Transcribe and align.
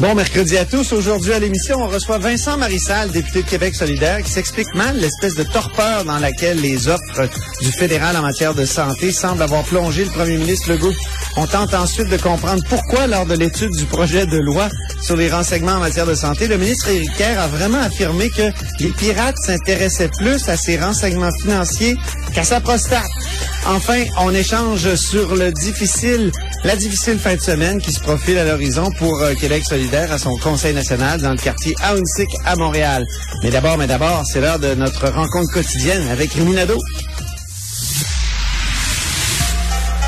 Bon 0.00 0.14
mercredi 0.14 0.58
à 0.58 0.64
tous. 0.64 0.92
Aujourd'hui 0.92 1.32
à 1.32 1.38
l'émission, 1.38 1.76
on 1.78 1.86
reçoit 1.86 2.18
Vincent 2.18 2.58
Marissal, 2.58 3.10
député 3.10 3.42
de 3.42 3.48
Québec 3.48 3.74
solidaire, 3.74 4.22
qui 4.22 4.30
s'explique 4.30 4.74
mal 4.74 4.96
l'espèce 4.96 5.34
de 5.36 5.44
torpeur 5.44 6.04
dans 6.04 6.18
laquelle 6.18 6.60
les 6.60 6.88
offres 6.88 7.28
du 7.60 7.70
fédéral 7.70 8.16
en 8.16 8.22
matière 8.22 8.54
de 8.54 8.64
santé 8.64 9.12
semblent 9.12 9.42
avoir 9.42 9.62
plongé 9.62 10.04
le 10.04 10.10
premier 10.10 10.36
ministre 10.36 10.72
Legault. 10.72 10.92
On 11.36 11.46
tente 11.46 11.74
ensuite 11.74 12.08
de 12.08 12.16
comprendre 12.16 12.62
pourquoi, 12.68 13.06
lors 13.06 13.24
de 13.24 13.34
l'étude 13.34 13.70
du 13.70 13.84
projet 13.86 14.26
de 14.26 14.38
loi 14.38 14.68
sur 15.04 15.16
les 15.16 15.28
renseignements 15.28 15.72
en 15.72 15.80
matière 15.80 16.06
de 16.06 16.14
santé, 16.14 16.48
le 16.48 16.56
ministre 16.56 16.88
Éric 16.88 17.14
Kerr 17.16 17.38
a 17.38 17.46
vraiment 17.46 17.80
affirmé 17.80 18.30
que 18.30 18.50
les 18.80 18.88
pirates 18.88 19.36
s'intéressaient 19.36 20.08
plus 20.18 20.48
à 20.48 20.56
ces 20.56 20.78
renseignements 20.78 21.30
financiers 21.42 21.94
qu'à 22.34 22.42
sa 22.42 22.60
prostate. 22.60 23.04
Enfin, 23.66 24.02
on 24.18 24.32
échange 24.32 24.94
sur 24.94 25.36
le 25.36 25.52
difficile, 25.52 26.32
la 26.64 26.76
difficile 26.76 27.18
fin 27.18 27.34
de 27.36 27.40
semaine 27.40 27.80
qui 27.80 27.92
se 27.92 28.00
profile 28.00 28.38
à 28.38 28.44
l'horizon 28.44 28.90
pour 28.98 29.20
euh, 29.22 29.34
Québec 29.34 29.64
solidaire 29.66 30.10
à 30.10 30.18
son 30.18 30.36
conseil 30.38 30.74
national 30.74 31.20
dans 31.20 31.32
le 31.32 31.38
quartier 31.38 31.74
Aounsic 31.82 32.28
à 32.46 32.56
Montréal. 32.56 33.06
Mais 33.42 33.50
d'abord, 33.50 33.76
mais 33.76 33.86
d'abord, 33.86 34.22
c'est 34.24 34.40
l'heure 34.40 34.58
de 34.58 34.74
notre 34.74 35.08
rencontre 35.08 35.52
quotidienne 35.52 36.08
avec 36.08 36.34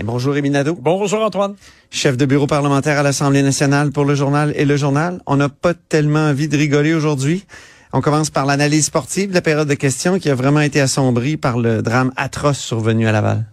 Et 0.00 0.02
bonjour, 0.02 0.32
Rémi 0.32 0.48
Nadeau. 0.48 0.78
Bonjour, 0.80 1.20
Antoine. 1.20 1.56
Chef 1.90 2.16
de 2.16 2.24
bureau 2.24 2.46
parlementaire 2.46 2.98
à 2.98 3.02
l'Assemblée 3.02 3.42
nationale 3.42 3.90
pour 3.90 4.06
le 4.06 4.14
journal 4.14 4.50
et 4.56 4.64
le 4.64 4.78
journal. 4.78 5.20
On 5.26 5.36
n'a 5.36 5.50
pas 5.50 5.74
tellement 5.74 6.20
envie 6.20 6.48
de 6.48 6.56
rigoler 6.56 6.94
aujourd'hui. 6.94 7.44
On 7.92 8.00
commence 8.00 8.30
par 8.30 8.46
l'analyse 8.46 8.86
sportive 8.86 9.28
de 9.28 9.34
la 9.34 9.42
période 9.42 9.68
de 9.68 9.74
questions 9.74 10.18
qui 10.18 10.30
a 10.30 10.34
vraiment 10.34 10.62
été 10.62 10.80
assombrie 10.80 11.36
par 11.36 11.58
le 11.58 11.82
drame 11.82 12.12
atroce 12.16 12.58
survenu 12.58 13.06
à 13.08 13.12
Laval. 13.12 13.44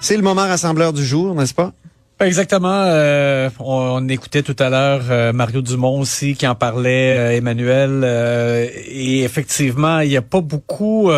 C'est 0.00 0.16
le 0.16 0.22
moment 0.22 0.46
rassembleur 0.46 0.94
du 0.94 1.04
jour, 1.04 1.34
n'est-ce 1.34 1.52
pas? 1.52 1.74
Exactement. 2.20 2.84
euh, 2.86 3.50
on, 3.58 4.00
on 4.02 4.08
écoutait 4.08 4.42
tout 4.42 4.56
à 4.58 4.70
l'heure 4.70 5.02
euh, 5.10 5.34
Mario 5.34 5.60
Dumont 5.60 6.00
aussi 6.00 6.36
qui 6.36 6.46
en 6.46 6.54
parlait, 6.54 7.18
euh, 7.18 7.36
Emmanuel. 7.36 8.02
et 8.88 9.24
effectivement, 9.24 10.00
il 10.00 10.08
n'y 10.08 10.16
a 10.16 10.22
pas 10.22 10.40
beaucoup... 10.40 11.10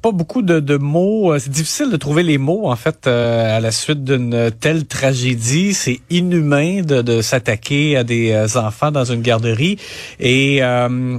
euh, 0.00 0.10
pas 0.10 0.12
beaucoup 0.12 0.42
de, 0.42 0.60
de 0.60 0.76
mots. 0.76 1.38
C'est 1.38 1.50
difficile 1.50 1.90
de 1.90 1.96
trouver 1.96 2.22
les 2.22 2.38
mots, 2.38 2.70
en 2.70 2.76
fait, 2.76 3.06
euh, 3.06 3.56
à 3.56 3.60
la 3.60 3.70
suite 3.70 4.04
d'une 4.04 4.50
telle 4.60 4.86
tragédie. 4.86 5.74
C'est 5.74 6.00
inhumain 6.10 6.82
de, 6.82 7.02
de 7.02 7.22
s'attaquer 7.22 7.96
à 7.96 8.04
des 8.04 8.32
euh, 8.32 8.46
enfants 8.58 8.90
dans 8.90 9.04
une 9.04 9.22
garderie. 9.22 9.78
Et 10.18 10.62
euh, 10.62 11.18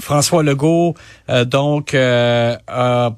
François 0.00 0.42
Legault, 0.42 0.94
euh, 1.30 1.44
donc, 1.44 1.94
euh, 1.94 2.56
a 2.66 3.12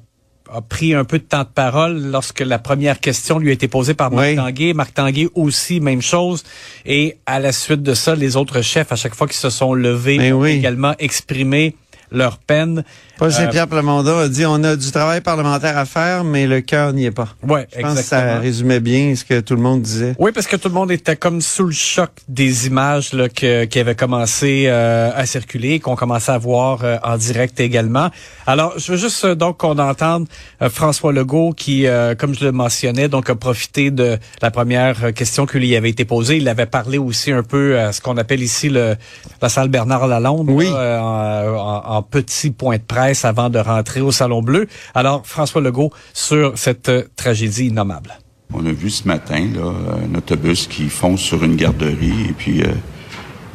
a 0.53 0.61
pris 0.61 0.93
un 0.93 1.05
peu 1.05 1.17
de 1.17 1.23
temps 1.23 1.41
de 1.41 1.49
parole 1.49 1.97
lorsque 2.11 2.41
la 2.41 2.59
première 2.59 2.99
question 2.99 3.39
lui 3.39 3.49
a 3.49 3.53
été 3.53 3.67
posée 3.67 3.95
par 3.95 4.11
Marc 4.11 4.27
Oui. 4.27 4.35
Tanguay. 4.35 4.73
Marc 4.73 4.93
Tanguay 4.93 5.27
aussi, 5.33 5.79
même 5.79 6.03
chose. 6.03 6.43
Et 6.85 7.17
à 7.25 7.39
la 7.39 7.51
suite 7.51 7.81
de 7.81 7.95
ça, 7.95 8.13
les 8.13 8.37
autres 8.37 8.61
chefs, 8.61 8.91
à 8.91 8.95
chaque 8.95 9.15
fois 9.15 9.25
qu'ils 9.25 9.35
se 9.37 9.49
sont 9.49 9.73
levés, 9.73 10.19
Ben 10.19 10.33
ont 10.33 10.41
oui. 10.41 10.51
également 10.51 10.93
exprimé 10.99 11.75
leur 12.11 12.37
peine. 12.37 12.83
Paul 13.17 13.29
Euh, 13.29 13.31
Saint-Pierre 13.31 13.67
Plamondon 13.67 14.17
a 14.19 14.27
dit 14.27 14.45
on 14.45 14.61
a 14.63 14.75
du 14.75 14.91
travail 14.91 15.21
parlementaire 15.21 15.77
à 15.77 15.85
faire, 15.85 16.23
mais 16.25 16.47
le 16.47 16.59
cœur 16.61 16.91
n'y 16.91 17.05
est 17.05 17.11
pas. 17.11 17.29
Ouais, 17.47 17.65
Je 17.75 17.81
pense 17.81 17.95
que 17.95 18.03
ça 18.03 18.39
résumait 18.39 18.81
bien 18.81 19.15
ce 19.15 19.23
que 19.23 19.39
tout 19.39 19.55
le 19.55 19.61
monde 19.61 19.81
disait. 19.81 20.15
Oui, 20.19 20.31
parce 20.33 20.47
que 20.47 20.57
tout 20.57 20.67
le 20.67 20.73
monde 20.73 20.91
était 20.91 21.15
comme 21.15 21.39
sous 21.39 21.65
le 21.67 21.71
choc 21.71 22.09
des 22.27 22.67
images 22.67 23.13
là, 23.13 23.29
que- 23.29 23.63
qui 23.65 23.79
avaient 23.79 23.95
commencé 23.95 24.65
euh, 24.67 25.11
à 25.15 25.25
circuler, 25.25 25.79
qu'on 25.79 25.95
commençait 25.95 26.33
à 26.33 26.37
voir 26.37 26.79
euh, 26.83 26.97
en 27.03 27.15
direct 27.15 27.59
également. 27.61 28.09
Alors, 28.47 28.73
je 28.77 28.91
veux 28.91 28.97
juste 28.97 29.23
euh, 29.23 29.33
donc 29.35 29.57
qu'on 29.59 29.77
entende 29.79 30.27
euh, 30.61 30.69
François 30.69 31.13
Legault 31.13 31.53
qui, 31.55 31.87
euh, 31.87 32.15
comme 32.15 32.35
je 32.35 32.43
le 32.43 32.51
mentionnais, 32.51 33.07
donc 33.07 33.29
a 33.29 33.35
profité 33.35 33.91
de 33.91 34.17
la 34.41 34.51
première 34.51 35.05
euh, 35.05 35.11
question 35.13 35.45
qui 35.45 35.59
lui 35.59 35.73
avait 35.77 35.89
été 35.89 36.03
posée. 36.03 36.35
Il 36.37 36.49
avait 36.49 36.65
parlé 36.65 36.97
aussi 36.97 37.31
un 37.31 37.43
peu 37.43 37.79
à 37.79 37.93
ce 37.93 38.01
qu'on 38.01 38.17
appelle 38.17 38.41
ici 38.43 38.67
le, 38.67 38.97
la 39.41 39.47
salle 39.47 39.69
Bernard 39.69 40.05
Lalonde, 40.07 40.49
Oui. 40.49 40.65
là, 40.65 40.75
euh, 40.77 40.99
en, 40.99 41.55
en- 41.55 41.95
en 41.95 42.01
petit 42.01 42.49
point 42.51 42.75
de 42.75 42.81
presse 42.81 43.04
avant 43.23 43.49
de 43.49 43.59
rentrer 43.59 44.01
au 44.01 44.11
Salon 44.11 44.41
Bleu. 44.41 44.67
Alors, 44.93 45.25
François 45.25 45.61
Legault 45.61 45.91
sur 46.13 46.57
cette 46.57 46.89
euh, 46.89 47.03
tragédie 47.15 47.67
innommable. 47.67 48.17
On 48.53 48.65
a 48.65 48.71
vu 48.71 48.89
ce 48.89 49.07
matin 49.07 49.47
un 49.57 50.15
autobus 50.15 50.67
qui 50.67 50.89
fonce 50.89 51.21
sur 51.21 51.43
une 51.43 51.55
garderie 51.55 52.29
et 52.29 52.33
puis 52.33 52.61
euh, 52.61 52.67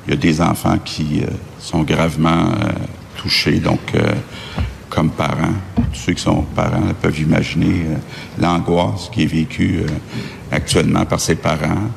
il 0.07 0.15
y 0.15 0.17
a 0.17 0.21
des 0.21 0.41
enfants 0.41 0.79
qui 0.85 1.23
euh, 1.23 1.27
sont 1.59 1.83
gravement 1.83 2.53
touchés. 3.17 3.61
Donc, 3.61 3.81
comme 4.89 5.11
parents, 5.11 5.55
tous 5.93 6.01
ceux 6.01 6.13
qui 6.15 6.23
sont 6.23 6.43
parents 6.43 6.95
peuvent 7.01 7.21
imaginer 7.21 7.87
l'angoisse 8.39 9.11
qui 9.13 9.23
est 9.23 9.27
vécue 9.27 9.85
actuellement 10.51 11.05
par 11.05 11.21
ces 11.21 11.37
parents. 11.37 11.91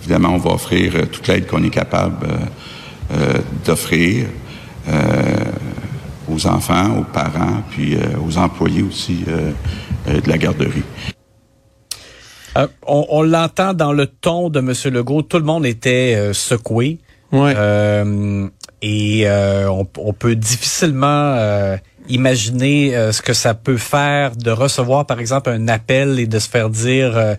Évidemment, 0.00 0.30
on 0.30 0.38
va 0.38 0.52
offrir 0.52 1.08
toute 1.10 1.28
l'aide 1.28 1.46
qu'on 1.46 1.62
est 1.62 1.70
capable 1.70 2.26
d'offrir 3.64 4.26
aux 6.32 6.46
enfants, 6.46 6.98
aux 6.98 7.04
parents, 7.04 7.62
puis 7.70 7.96
euh, 7.96 8.00
aux 8.26 8.38
employés 8.38 8.82
aussi 8.82 9.24
euh, 9.28 9.52
euh, 10.08 10.20
de 10.20 10.28
la 10.28 10.38
garderie. 10.38 10.82
Euh, 12.56 12.66
on 12.86 13.06
on 13.10 13.22
l'entend 13.22 13.74
dans 13.74 13.92
le 13.92 14.06
ton 14.06 14.50
de 14.50 14.58
M. 14.58 14.72
Legault. 14.92 15.22
Tout 15.22 15.38
le 15.38 15.44
monde 15.44 15.66
était 15.66 16.14
euh, 16.16 16.32
secoué. 16.32 16.98
Ouais. 17.32 17.54
Euh, 17.56 18.48
et 18.82 19.22
euh, 19.26 19.70
on, 19.70 19.86
on 19.98 20.12
peut 20.12 20.34
difficilement 20.34 21.34
euh, 21.36 21.76
imaginer 22.08 22.96
euh, 22.96 23.12
ce 23.12 23.22
que 23.22 23.34
ça 23.34 23.54
peut 23.54 23.76
faire 23.76 24.34
de 24.34 24.50
recevoir, 24.50 25.06
par 25.06 25.20
exemple, 25.20 25.50
un 25.50 25.68
appel 25.68 26.18
et 26.18 26.26
de 26.26 26.38
se 26.38 26.48
faire 26.48 26.70
dire 26.70 27.16
euh, 27.16 27.34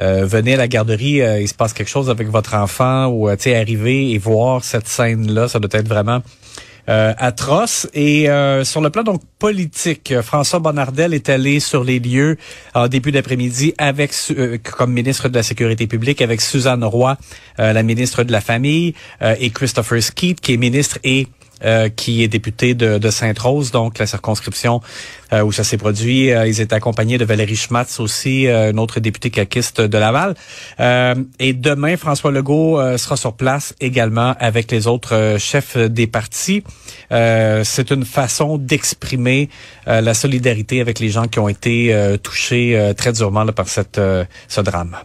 euh, 0.00 0.24
venez 0.24 0.54
à 0.54 0.56
la 0.56 0.68
garderie, 0.68 1.20
euh, 1.20 1.40
il 1.40 1.48
se 1.48 1.54
passe 1.54 1.72
quelque 1.72 1.90
chose 1.90 2.08
avec 2.08 2.28
votre 2.28 2.54
enfant 2.54 3.06
ou 3.06 3.28
euh, 3.28 3.36
tu 3.36 3.44
sais 3.44 3.56
arriver 3.56 4.12
et 4.12 4.18
voir 4.18 4.64
cette 4.64 4.88
scène-là, 4.88 5.48
ça 5.48 5.58
doit 5.58 5.70
être 5.72 5.88
vraiment 5.88 6.22
euh, 6.88 7.12
atroce. 7.18 7.88
Et 7.94 8.28
euh, 8.28 8.64
sur 8.64 8.80
le 8.80 8.90
plan 8.90 9.02
donc 9.02 9.22
politique, 9.38 10.12
euh, 10.12 10.22
François 10.22 10.58
Bonnardel 10.58 11.14
est 11.14 11.28
allé 11.28 11.60
sur 11.60 11.84
les 11.84 11.98
lieux 11.98 12.36
en 12.74 12.88
début 12.88 13.12
d'après-midi 13.12 13.74
avec 13.78 14.12
euh, 14.30 14.58
comme 14.62 14.92
ministre 14.92 15.28
de 15.28 15.34
la 15.34 15.42
Sécurité 15.42 15.86
publique 15.86 16.22
avec 16.22 16.40
Suzanne 16.40 16.84
Roy, 16.84 17.16
euh, 17.60 17.72
la 17.72 17.82
ministre 17.82 18.24
de 18.24 18.32
la 18.32 18.40
Famille, 18.40 18.94
euh, 19.22 19.34
et 19.38 19.50
Christopher 19.50 20.02
Skeet, 20.02 20.40
qui 20.40 20.54
est 20.54 20.56
ministre 20.56 20.98
et 21.04 21.28
euh, 21.64 21.88
qui 21.88 22.22
est 22.22 22.28
député 22.28 22.74
de, 22.74 22.98
de 22.98 23.10
Sainte-Rose, 23.10 23.70
donc 23.70 23.98
la 23.98 24.06
circonscription 24.06 24.80
euh, 25.32 25.42
où 25.42 25.50
ça 25.52 25.64
s'est 25.64 25.78
produit. 25.78 26.30
Euh, 26.30 26.46
ils 26.46 26.60
étaient 26.60 26.74
accompagnés 26.74 27.16
de 27.16 27.24
Valérie 27.24 27.56
Schmatz 27.56 28.00
aussi, 28.00 28.46
euh, 28.48 28.70
une 28.70 28.78
autre 28.78 29.00
députée 29.00 29.30
caquiste 29.30 29.80
de 29.80 29.98
Laval. 29.98 30.34
Et 31.38 31.52
demain, 31.54 31.96
François 31.96 32.30
Legault 32.30 32.80
sera 32.98 33.16
sur 33.16 33.34
place 33.34 33.74
également 33.80 34.34
avec 34.38 34.70
les 34.70 34.86
autres 34.86 35.36
chefs 35.38 35.76
des 35.76 36.06
partis. 36.06 36.64
C'est 37.10 37.90
une 37.90 38.04
façon 38.04 38.58
d'exprimer 38.58 39.48
la 39.86 40.14
solidarité 40.14 40.80
avec 40.80 40.98
les 40.98 41.08
gens 41.08 41.28
qui 41.28 41.38
ont 41.38 41.48
été 41.48 41.94
touchés 42.22 42.92
très 42.96 43.12
durement 43.12 43.44
là, 43.44 43.52
par 43.52 43.68
cette, 43.68 44.00
ce 44.48 44.60
drame. 44.60 44.96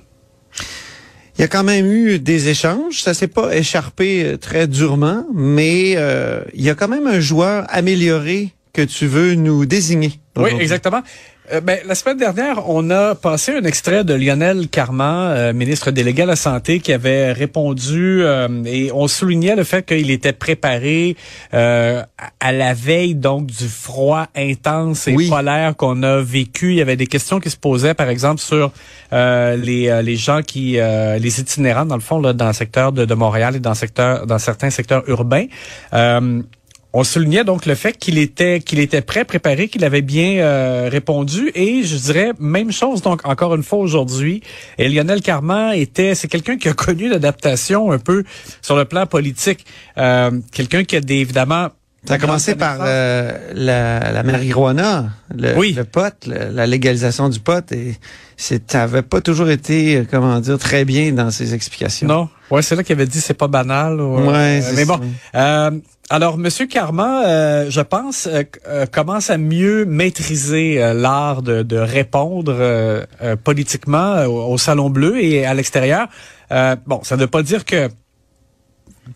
Il 1.38 1.42
y 1.42 1.44
a 1.44 1.48
quand 1.48 1.64
même 1.64 1.92
eu 1.92 2.18
des 2.18 2.50
échanges. 2.50 3.04
Ça 3.04 3.14
s'est 3.14 3.28
pas 3.28 3.56
écharpé 3.56 4.24
euh, 4.24 4.38
très 4.38 4.66
durement, 4.68 5.24
mais 5.34 5.94
euh, 5.96 6.42
il 6.56 6.64
y 6.64 6.70
a 6.70 6.76
quand 6.76 6.88
même 6.88 7.06
un 7.06 7.20
joueur 7.20 7.66
amélioré 7.70 8.54
que 8.74 8.82
tu 8.82 9.06
veux 9.06 9.36
nous 9.36 9.68
désigner. 9.68 10.20
Oui, 10.36 10.50
exactement. 10.60 11.02
Euh, 11.54 11.62
ben, 11.62 11.80
la 11.86 11.96
semaine 11.96 12.18
dernière, 12.18 12.70
on 12.70 12.90
a 12.90 13.16
passé 13.16 13.54
un 13.54 13.64
extrait 13.64 14.04
de 14.04 14.14
Lionel 14.14 14.68
Carman, 14.68 15.32
euh, 15.32 15.54
ministre 15.54 15.92
délégué 15.92 16.24
à 16.24 16.26
la 16.26 16.36
Santé, 16.36 16.82
qui 16.82 16.92
avait 16.92 17.32
répondu 17.32 18.22
euh, 18.22 18.50
et 18.66 18.92
on 18.94 19.08
soulignait 19.08 19.56
le 19.56 19.64
fait 19.64 19.86
qu'il 19.86 20.12
était 20.12 20.34
préparé 20.34 21.16
à 21.54 22.52
la 22.52 22.74
veille 22.74 23.16
donc 23.16 23.48
du 23.48 23.68
froid 23.68 24.28
intense 24.36 25.08
et 25.08 25.16
polaire 25.30 25.76
qu'on 25.76 26.04
a 26.04 26.22
vécu. 26.22 26.72
Il 26.72 26.78
y 26.78 26.82
avait 26.82 26.98
des 26.98 27.08
questions 27.08 27.40
qui 27.40 27.50
se 27.50 27.58
posaient, 27.58 27.94
par 27.94 28.10
exemple, 28.10 28.42
sur 28.42 28.72
les, 29.12 30.02
les 30.04 30.16
gens 30.16 30.42
qui, 30.42 30.74
les 30.74 31.40
itinérants, 31.40 31.86
dans 31.86 31.96
le 31.96 32.02
fond, 32.02 32.20
là, 32.20 32.34
dans 32.34 32.48
le 32.48 32.54
secteur 32.54 32.92
de, 32.92 33.06
de 33.06 33.14
Montréal 33.14 33.56
et 33.56 33.60
dans, 33.60 33.74
secteur, 33.74 34.28
dans 34.28 34.40
certains 34.40 34.70
secteurs 34.70 35.04
urbains 35.08 35.46
on 37.00 37.04
soulignait 37.04 37.44
donc 37.44 37.68
le 37.68 37.76
fait 37.76 37.96
qu'il 37.96 38.18
était 38.18 38.60
qu'il 38.60 38.80
était 38.80 39.02
prêt, 39.02 39.24
préparé, 39.24 39.68
qu'il 39.68 39.86
avait 39.86 40.02
bien 40.02 40.40
euh, 40.40 40.90
répondu 40.92 41.52
et 41.54 41.84
je 41.84 41.96
dirais 41.96 42.32
même 42.40 42.72
chose 42.72 43.04
donc 43.04 43.24
encore 43.24 43.54
une 43.54 43.62
fois 43.62 43.78
aujourd'hui. 43.78 44.42
Et 44.80 44.90
Lionel 44.90 45.22
Carman 45.22 45.74
était 45.76 46.16
c'est 46.16 46.28
quelqu'un 46.28 46.58
qui 46.58 46.70
a 46.70 46.74
connu 46.74 47.08
l'adaptation 47.08 47.92
un 47.92 48.00
peu 48.00 48.24
sur 48.64 48.76
le 48.76 48.86
plan 48.86 49.06
politique, 49.06 49.64
euh, 50.00 50.32
quelqu'un 50.52 50.84
qui 50.86 50.96
a 50.96 51.02
des, 51.02 51.18
évidemment 51.18 51.68
ça 52.08 52.16
a 52.16 52.18
commencé 52.18 52.56
par 52.56 52.78
euh, 52.82 53.38
la, 53.54 54.12
la 54.14 54.24
marijuana, 54.24 55.10
le, 55.36 55.58
oui. 55.58 55.74
le 55.74 55.84
pot, 55.84 56.16
la 56.26 56.66
légalisation 56.66 57.28
du 57.28 57.42
pot, 57.42 57.70
et 57.74 57.96
ça 58.38 58.84
avait 58.84 59.02
pas 59.02 59.20
toujours 59.20 59.50
été, 59.50 60.04
comment 60.10 60.40
dire, 60.40 60.58
très 60.58 60.86
bien 60.86 61.12
dans 61.12 61.32
ses 61.32 61.54
explications. 61.54 62.08
Non, 62.08 62.30
ouais, 62.50 62.62
c'est 62.62 62.76
là 62.78 62.84
qu'il 62.84 62.94
avait 62.94 63.08
dit 63.08 63.20
c'est 63.20 63.34
pas 63.34 63.50
banal. 63.50 64.00
ouais, 64.00 64.62
mais 64.76 64.86
bon. 64.86 65.02
Euh, 65.36 65.72
alors, 66.10 66.38
Monsieur 66.38 66.68
Carman, 66.68 67.24
euh, 67.26 67.70
je 67.70 67.82
pense, 67.82 68.30
commence 68.94 69.30
à 69.30 69.38
mieux 69.38 69.86
maîtriser 69.86 70.94
l'art 70.94 71.42
de, 71.42 71.64
de 71.64 71.78
répondre 71.78 73.06
politiquement 73.44 74.24
au, 74.26 74.58
Salon 74.58 74.90
Bleu 74.90 75.22
et 75.22 75.46
à 75.46 75.54
l'extérieur. 75.54 76.08
bon, 76.50 77.02
ça 77.04 77.16
ne 77.16 77.22
veut 77.22 77.28
pas 77.28 77.44
dire 77.44 77.66
que 77.66 77.90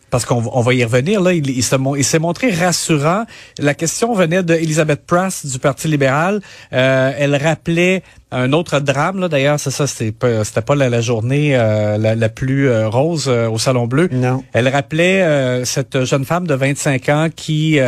parce 0.10 0.26
qu'on 0.26 0.62
va 0.62 0.74
y 0.74 0.84
revenir, 0.84 1.22
là, 1.22 1.34
il, 1.34 1.50
il 1.50 1.64
s'est 2.04 2.20
montré 2.20 2.52
rassurant. 2.52 3.26
La 3.58 3.74
question 3.74 4.14
venait 4.14 4.44
d'Elizabeth 4.44 5.06
Prass 5.06 5.46
du 5.46 5.60
Parti 5.60 5.88
libéral. 5.88 6.42
Euh, 6.74 7.14
elle 7.18 7.36
rappelait 7.36 8.04
un 8.34 8.54
autre 8.54 8.80
drame, 8.80 9.20
là, 9.20 9.28
d'ailleurs, 9.28 9.60
c'est 9.60 9.72
ça, 9.72 9.88
c'était 9.88 10.14
pas, 10.14 10.46
c'était 10.46 10.62
pas 10.62 10.76
la, 10.76 11.02
journée 11.02 11.52
euh, 11.54 11.98
la, 11.98 12.30
plus 12.30 12.70
euh, 12.70 12.88
rose 12.88 13.28
au 13.28 13.58
Salon 13.58 13.88
Bleu. 13.88 14.08
Non. 14.12 14.44
Elle 14.54 14.70
rappelait 14.70 15.62
cette 15.66 16.06
jeune 16.06 16.24
femme 16.24 16.48
de 16.48 16.54
25 16.54 17.10
ans 17.10 17.28
qui 17.36 17.80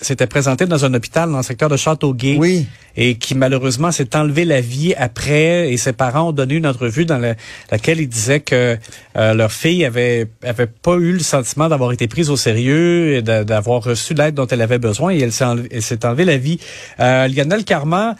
s'était 0.00 0.26
présentée 0.26 0.66
dans 0.66 0.84
un 0.84 0.94
hôpital 0.94 1.30
dans 1.30 1.38
le 1.38 1.42
secteur 1.42 1.68
de 1.68 1.76
Châteauguay. 1.76 2.36
Oui. 2.38 2.66
Et 3.00 3.14
qui 3.14 3.36
malheureusement 3.36 3.92
s'est 3.92 4.16
enlevé 4.16 4.44
la 4.44 4.60
vie 4.60 4.92
après. 4.96 5.72
Et 5.72 5.76
ses 5.76 5.92
parents 5.92 6.30
ont 6.30 6.32
donné 6.32 6.54
une 6.54 6.66
entrevue 6.66 7.04
dans 7.04 7.20
laquelle 7.70 8.00
ils 8.00 8.08
disaient 8.08 8.40
que 8.40 8.76
leur 9.14 9.52
fille 9.52 9.84
avait 9.84 10.26
avait 10.42 10.66
pas 10.66 10.94
eu 10.96 11.12
le 11.12 11.20
sentiment 11.20 11.68
d'avoir 11.68 11.92
été 11.92 12.08
prise 12.08 12.30
au 12.30 12.36
sérieux 12.36 13.14
et 13.14 13.22
d'avoir 13.22 13.84
reçu 13.84 14.14
l'aide 14.14 14.34
dont 14.34 14.46
elle 14.46 14.62
avait 14.62 14.78
besoin. 14.78 15.12
Et 15.12 15.20
elle 15.20 15.32
s'est 15.32 15.44
enlevée, 15.44 15.80
enlevé 16.04 16.24
la 16.24 16.36
vie. 16.38 16.58
Lionel 16.98 17.64
Carman 17.64 18.16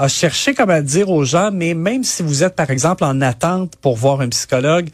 a 0.00 0.08
cherché 0.08 0.54
comme 0.54 0.70
à 0.70 0.80
dire 0.80 1.10
aux 1.10 1.24
gens, 1.24 1.50
mais 1.52 1.74
même 1.74 2.04
si 2.04 2.22
vous 2.22 2.42
êtes, 2.42 2.56
par 2.56 2.70
exemple, 2.70 3.04
en 3.04 3.20
attente 3.20 3.74
pour 3.80 3.96
voir 3.96 4.20
un 4.20 4.28
psychologue, 4.28 4.88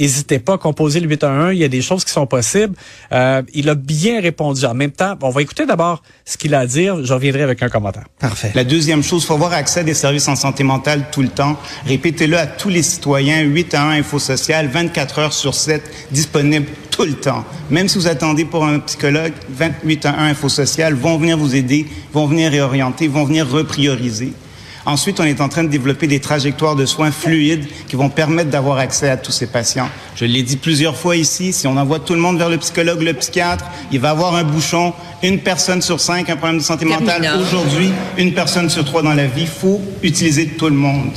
N'hésitez 0.00 0.38
pas 0.38 0.54
à 0.54 0.58
composer 0.58 1.00
le 1.00 1.08
811. 1.08 1.54
Il 1.54 1.58
y 1.58 1.64
a 1.64 1.68
des 1.68 1.82
choses 1.82 2.04
qui 2.04 2.12
sont 2.12 2.26
possibles. 2.26 2.74
Euh, 3.12 3.42
il 3.54 3.68
a 3.68 3.74
bien 3.74 4.20
répondu. 4.20 4.64
En 4.64 4.74
même 4.74 4.90
temps, 4.90 5.16
on 5.22 5.30
va 5.30 5.42
écouter 5.42 5.66
d'abord 5.66 6.02
ce 6.24 6.36
qu'il 6.36 6.54
a 6.54 6.60
à 6.60 6.66
dire. 6.66 7.04
Je 7.04 7.12
reviendrai 7.12 7.42
avec 7.42 7.62
un 7.62 7.68
commentaire. 7.68 8.06
Parfait. 8.18 8.52
La 8.54 8.64
deuxième 8.64 9.02
chose, 9.02 9.22
il 9.22 9.26
faut 9.26 9.34
avoir 9.34 9.52
accès 9.52 9.80
à 9.80 9.84
des 9.84 9.94
services 9.94 10.26
en 10.28 10.34
santé 10.34 10.64
mentale 10.64 11.04
tout 11.12 11.22
le 11.22 11.28
temps. 11.28 11.56
Répétez-le 11.86 12.36
à 12.36 12.46
tous 12.46 12.70
les 12.70 12.82
citoyens. 12.82 13.42
811 13.42 13.98
Info 13.98 14.18
Social, 14.18 14.66
24 14.68 15.18
heures 15.18 15.32
sur 15.32 15.54
7, 15.54 15.82
disponible 16.10 16.66
tout 17.02 17.08
le 17.08 17.14
temps. 17.14 17.44
Même 17.68 17.88
si 17.88 17.98
vous 17.98 18.06
attendez 18.06 18.44
pour 18.44 18.64
un 18.64 18.78
psychologue, 18.78 19.32
2811 19.58 20.14
Info 20.30 20.48
Social 20.48 20.94
vont 20.94 21.18
venir 21.18 21.36
vous 21.36 21.56
aider, 21.56 21.84
vont 22.12 22.26
venir 22.26 22.52
réorienter, 22.52 23.08
vont 23.08 23.24
venir 23.24 23.48
reprioriser. 23.50 24.32
Ensuite, 24.86 25.18
on 25.18 25.24
est 25.24 25.40
en 25.40 25.48
train 25.48 25.64
de 25.64 25.68
développer 25.68 26.06
des 26.06 26.20
trajectoires 26.20 26.76
de 26.76 26.86
soins 26.86 27.10
fluides 27.10 27.66
qui 27.88 27.96
vont 27.96 28.08
permettre 28.08 28.50
d'avoir 28.50 28.78
accès 28.78 29.08
à 29.08 29.16
tous 29.16 29.32
ces 29.32 29.48
patients. 29.48 29.88
Je 30.14 30.26
l'ai 30.26 30.44
dit 30.44 30.56
plusieurs 30.56 30.96
fois 30.96 31.16
ici, 31.16 31.52
si 31.52 31.66
on 31.66 31.76
envoie 31.76 31.98
tout 31.98 32.14
le 32.14 32.20
monde 32.20 32.38
vers 32.38 32.48
le 32.48 32.58
psychologue, 32.58 33.02
le 33.02 33.14
psychiatre, 33.14 33.64
il 33.90 33.98
va 33.98 34.10
avoir 34.10 34.36
un 34.36 34.44
bouchon. 34.44 34.92
Une 35.24 35.40
personne 35.40 35.82
sur 35.82 35.98
cinq, 35.98 36.30
un 36.30 36.36
problème 36.36 36.58
de 36.58 36.64
santé 36.64 36.84
mentale. 36.84 37.28
Aujourd'hui, 37.40 37.90
une 38.16 38.32
personne 38.32 38.70
sur 38.70 38.84
trois 38.84 39.02
dans 39.02 39.14
la 39.14 39.26
vie. 39.26 39.42
Il 39.42 39.48
faut 39.48 39.80
utiliser 40.04 40.46
tout 40.46 40.68
le 40.68 40.76
monde. 40.76 41.10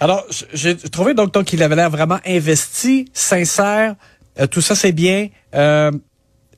Alors, 0.00 0.26
j'ai 0.52 0.76
trouvé 0.76 1.14
donc, 1.14 1.32
qu'il 1.44 1.62
avait 1.62 1.76
l'air 1.76 1.90
vraiment 1.90 2.18
investi, 2.26 3.06
sincère. 3.12 3.94
Euh, 4.38 4.46
tout 4.46 4.60
ça, 4.60 4.74
c'est 4.74 4.92
bien. 4.92 5.28
Euh, 5.54 5.90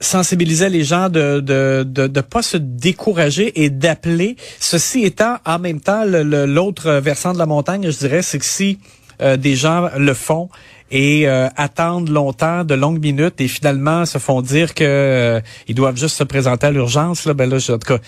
sensibiliser 0.01 0.69
les 0.69 0.85
gens 0.85 1.09
de 1.09 1.41
de 1.41 1.85
de, 1.85 2.07
de 2.07 2.21
pas 2.21 2.43
se 2.43 2.57
décourager 2.57 3.65
et 3.65 3.71
d'appeler. 3.71 4.37
Ceci 4.61 5.05
étant, 5.05 5.39
en 5.45 5.59
même 5.59 5.81
temps, 5.81 6.05
l'autre 6.05 6.93
versant 6.93 7.33
de 7.33 7.39
la 7.39 7.47
montagne, 7.47 7.91
je 7.91 7.99
dirais, 7.99 8.23
c'est 8.23 8.39
que 8.39 8.45
si 8.45 8.79
euh, 9.21 9.37
des 9.37 9.57
gens 9.57 9.89
le 9.97 10.15
font 10.15 10.49
et 10.91 11.29
euh, 11.29 11.49
attendent 11.57 12.09
longtemps, 12.09 12.65
de 12.65 12.75
longues 12.75 13.01
minutes, 13.03 13.41
et 13.41 13.49
finalement 13.49 14.07
se 14.07 14.19
font 14.19 14.41
dire 14.41 14.75
que 14.75 14.85
euh, 14.85 15.41
ils 15.67 15.75
doivent 15.75 15.97
juste 15.97 16.17
se 16.17 16.25
présenter 16.25 16.69
à 16.69 16.71
l'urgence. 16.71 17.25
Là, 17.25 17.35
ben 17.35 17.51
là, 17.51 17.59
je, 17.59 17.73
en 17.73 17.79
tout 17.79 17.95
cas, 17.95 17.99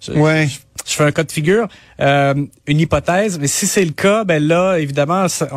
je, 0.00 0.12
ouais. 0.12 0.48
je, 0.48 0.58
fais 0.86 1.04
un 1.04 1.12
cas 1.12 1.24
de 1.24 1.32
figure, 1.32 1.68
euh, 2.00 2.34
une 2.66 2.80
hypothèse, 2.80 3.38
mais 3.38 3.46
si 3.46 3.66
c'est 3.66 3.84
le 3.84 3.92
cas, 3.92 4.24
ben 4.24 4.42
là, 4.42 4.76
évidemment, 4.76 5.28
ça, 5.28 5.48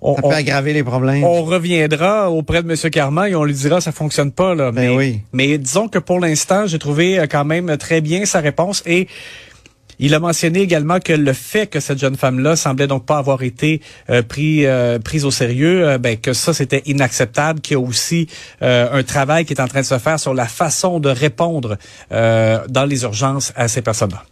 on, 0.00 0.14
peut 0.14 0.28
aggraver 0.28 0.72
les 0.72 0.84
problèmes. 0.84 1.24
On 1.24 1.42
reviendra 1.42 2.30
auprès 2.30 2.62
de 2.62 2.68
Monsieur 2.68 2.90
Carman 2.90 3.28
et 3.28 3.34
on 3.34 3.44
lui 3.44 3.54
dira 3.54 3.80
ça 3.80 3.92
fonctionne 3.92 4.32
pas 4.32 4.54
là. 4.54 4.72
Ben 4.72 4.90
mais, 4.90 4.96
oui. 4.96 5.20
mais 5.32 5.58
disons 5.58 5.88
que 5.88 5.98
pour 5.98 6.20
l'instant, 6.20 6.66
j'ai 6.66 6.78
trouvé 6.78 7.22
quand 7.30 7.44
même 7.44 7.76
très 7.76 8.00
bien 8.00 8.24
sa 8.24 8.40
réponse 8.40 8.82
et 8.86 9.08
il 10.02 10.14
a 10.14 10.18
mentionné 10.18 10.60
également 10.60 10.98
que 10.98 11.12
le 11.12 11.32
fait 11.34 11.66
que 11.66 11.78
cette 11.78 11.98
jeune 11.98 12.16
femme-là 12.16 12.56
semblait 12.56 12.86
donc 12.86 13.04
pas 13.04 13.18
avoir 13.18 13.42
été 13.42 13.82
euh, 14.08 14.22
pris, 14.22 14.64
euh, 14.64 14.98
prise 14.98 15.26
au 15.26 15.30
sérieux, 15.30 15.86
euh, 15.86 15.98
ben, 15.98 16.16
que 16.16 16.32
ça 16.32 16.54
c'était 16.54 16.82
inacceptable, 16.86 17.60
qu'il 17.60 17.74
y 17.74 17.76
a 17.76 17.80
aussi 17.80 18.26
un 18.62 19.02
travail 19.02 19.44
qui 19.44 19.52
est 19.52 19.60
en 19.60 19.68
train 19.68 19.82
de 19.82 19.86
se 19.86 19.98
faire 19.98 20.18
sur 20.18 20.32
la 20.32 20.46
façon 20.46 21.00
de 21.00 21.10
répondre 21.10 21.76
dans 22.10 22.84
les 22.88 23.02
urgences 23.02 23.52
à 23.56 23.68
ces 23.68 23.82
personnes-là. 23.82 24.24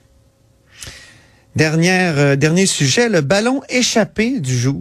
Dernière, 1.58 2.14
euh, 2.18 2.36
dernier 2.36 2.66
sujet, 2.66 3.08
le 3.08 3.20
ballon 3.20 3.62
échappé 3.68 4.38
du 4.38 4.56
jour. 4.56 4.80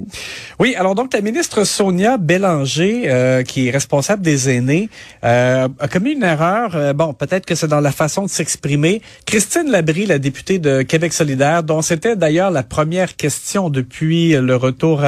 Oui, 0.60 0.76
alors 0.76 0.94
donc 0.94 1.12
la 1.12 1.22
ministre 1.22 1.64
Sonia 1.64 2.18
Bélanger, 2.20 3.06
euh, 3.08 3.42
qui 3.42 3.68
est 3.68 3.72
responsable 3.72 4.22
des 4.22 4.48
aînés, 4.52 4.88
euh, 5.24 5.68
a 5.80 5.88
commis 5.88 6.12
une 6.12 6.22
erreur. 6.22 6.94
bon, 6.94 7.16
peut-être 7.16 7.48
que 7.48 7.56
c'est 7.56 7.68
dans 7.68 7.80
la 7.80 7.92
façon 7.92 8.26
de 8.26 8.30
s'exprimer. 8.30 9.02
Christine 9.26 9.72
Labrie, 9.72 10.06
la 10.06 10.20
députée 10.20 10.60
de 10.60 10.84
Québec 10.84 11.14
solidaire, 11.14 11.64
dont 11.64 11.82
c'était 11.82 12.16
d'ailleurs 12.16 12.52
la 12.52 12.62
première 12.62 13.16
question 13.16 13.72
depuis 13.72 14.34
le 14.34 14.56
retour 14.56 15.02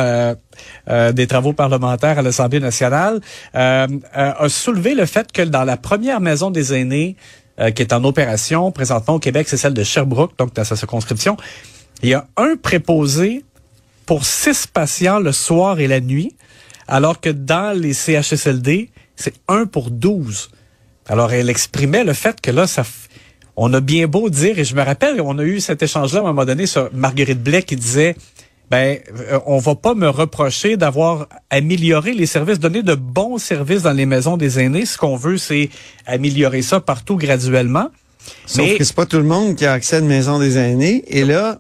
des 1.14 1.28
travaux 1.28 1.54
parlementaires 1.54 2.18
à 2.18 2.22
l'Assemblée 2.24 2.60
nationale, 2.60 3.20
a 3.54 3.88
soulevé 4.48 4.96
le 4.96 5.06
fait 5.06 5.32
que 5.32 5.44
dans 5.44 5.64
la 5.64 5.78
première 5.78 6.20
maison 6.20 6.50
des 6.50 6.74
aînés, 6.74 7.16
euh, 7.60 7.72
qui 7.72 7.82
est 7.82 7.94
en 7.94 8.04
opération 8.04 8.72
présentement 8.72 9.16
au 9.16 9.20
Québec, 9.20 9.48
c'est 9.50 9.58
celle 9.58 9.74
de 9.74 9.84
Sherbrooke, 9.84 10.38
donc 10.38 10.54
dans 10.54 10.64
sa 10.64 10.76
circonscription. 10.76 11.38
Il 12.02 12.10
y 12.10 12.14
a 12.14 12.28
un 12.38 12.56
préposé 12.56 13.44
pour 14.06 14.26
six 14.26 14.66
patients 14.66 15.20
le 15.20 15.32
soir 15.32 15.80
et 15.80 15.88
la 15.88 16.00
nuit, 16.00 16.36
alors 16.88 17.20
que 17.20 17.30
dans 17.30 17.78
les 17.78 17.94
CHSLD, 17.94 18.90
c'est 19.16 19.34
un 19.48 19.66
pour 19.66 19.92
douze. 19.92 20.50
Alors, 21.08 21.34
elle 21.34 21.50
exprimait 21.50 22.04
le 22.04 22.14
fait 22.14 22.40
que 22.40 22.52
là, 22.52 22.66
ça, 22.66 22.84
on 23.56 23.74
a 23.74 23.82
bien 23.82 24.08
beau 24.08 24.30
dire, 24.30 24.58
et 24.58 24.64
je 24.64 24.76
me 24.76 24.82
rappelle, 24.82 25.20
on 25.22 25.38
a 25.38 25.44
eu 25.44 25.60
cet 25.60 25.84
échange-là 25.84 26.20
à 26.20 26.24
un 26.24 26.28
moment 26.28 26.46
donné 26.46 26.66
sur 26.66 26.90
Marguerite 26.94 27.44
Blais 27.44 27.64
qui 27.64 27.76
disait, 27.76 28.16
ben 28.70 29.00
euh, 29.32 29.40
on 29.46 29.58
va 29.58 29.76
pas 29.76 29.96
me 29.96 30.10
reprocher 30.10 30.78
d'avoir 30.78 31.28
amélioré 31.50 32.14
les 32.14 32.26
services, 32.26 32.60
donné 32.60 32.84
de 32.84 32.96
bons 32.96 33.38
services 33.38 33.84
dans 33.84 33.94
les 33.94 34.06
maisons 34.06 34.38
des 34.38 34.60
aînés. 34.60 34.86
Ce 34.86 34.98
qu'on 34.98 35.16
veut, 35.16 35.38
c'est 35.38 35.70
améliorer 36.06 36.62
ça 36.62 36.80
partout 36.80 37.16
graduellement. 37.16 37.90
Sauf 38.46 38.66
Mais... 38.66 38.78
que 38.78 38.84
c'est 38.84 38.96
pas 38.96 39.06
tout 39.06 39.18
le 39.18 39.24
monde 39.24 39.56
qui 39.56 39.66
a 39.66 39.74
accès 39.74 39.98
à 39.98 40.00
une 40.00 40.08
maison 40.08 40.40
des 40.40 40.58
aînés. 40.58 41.04
Et 41.08 41.26
là, 41.26 41.60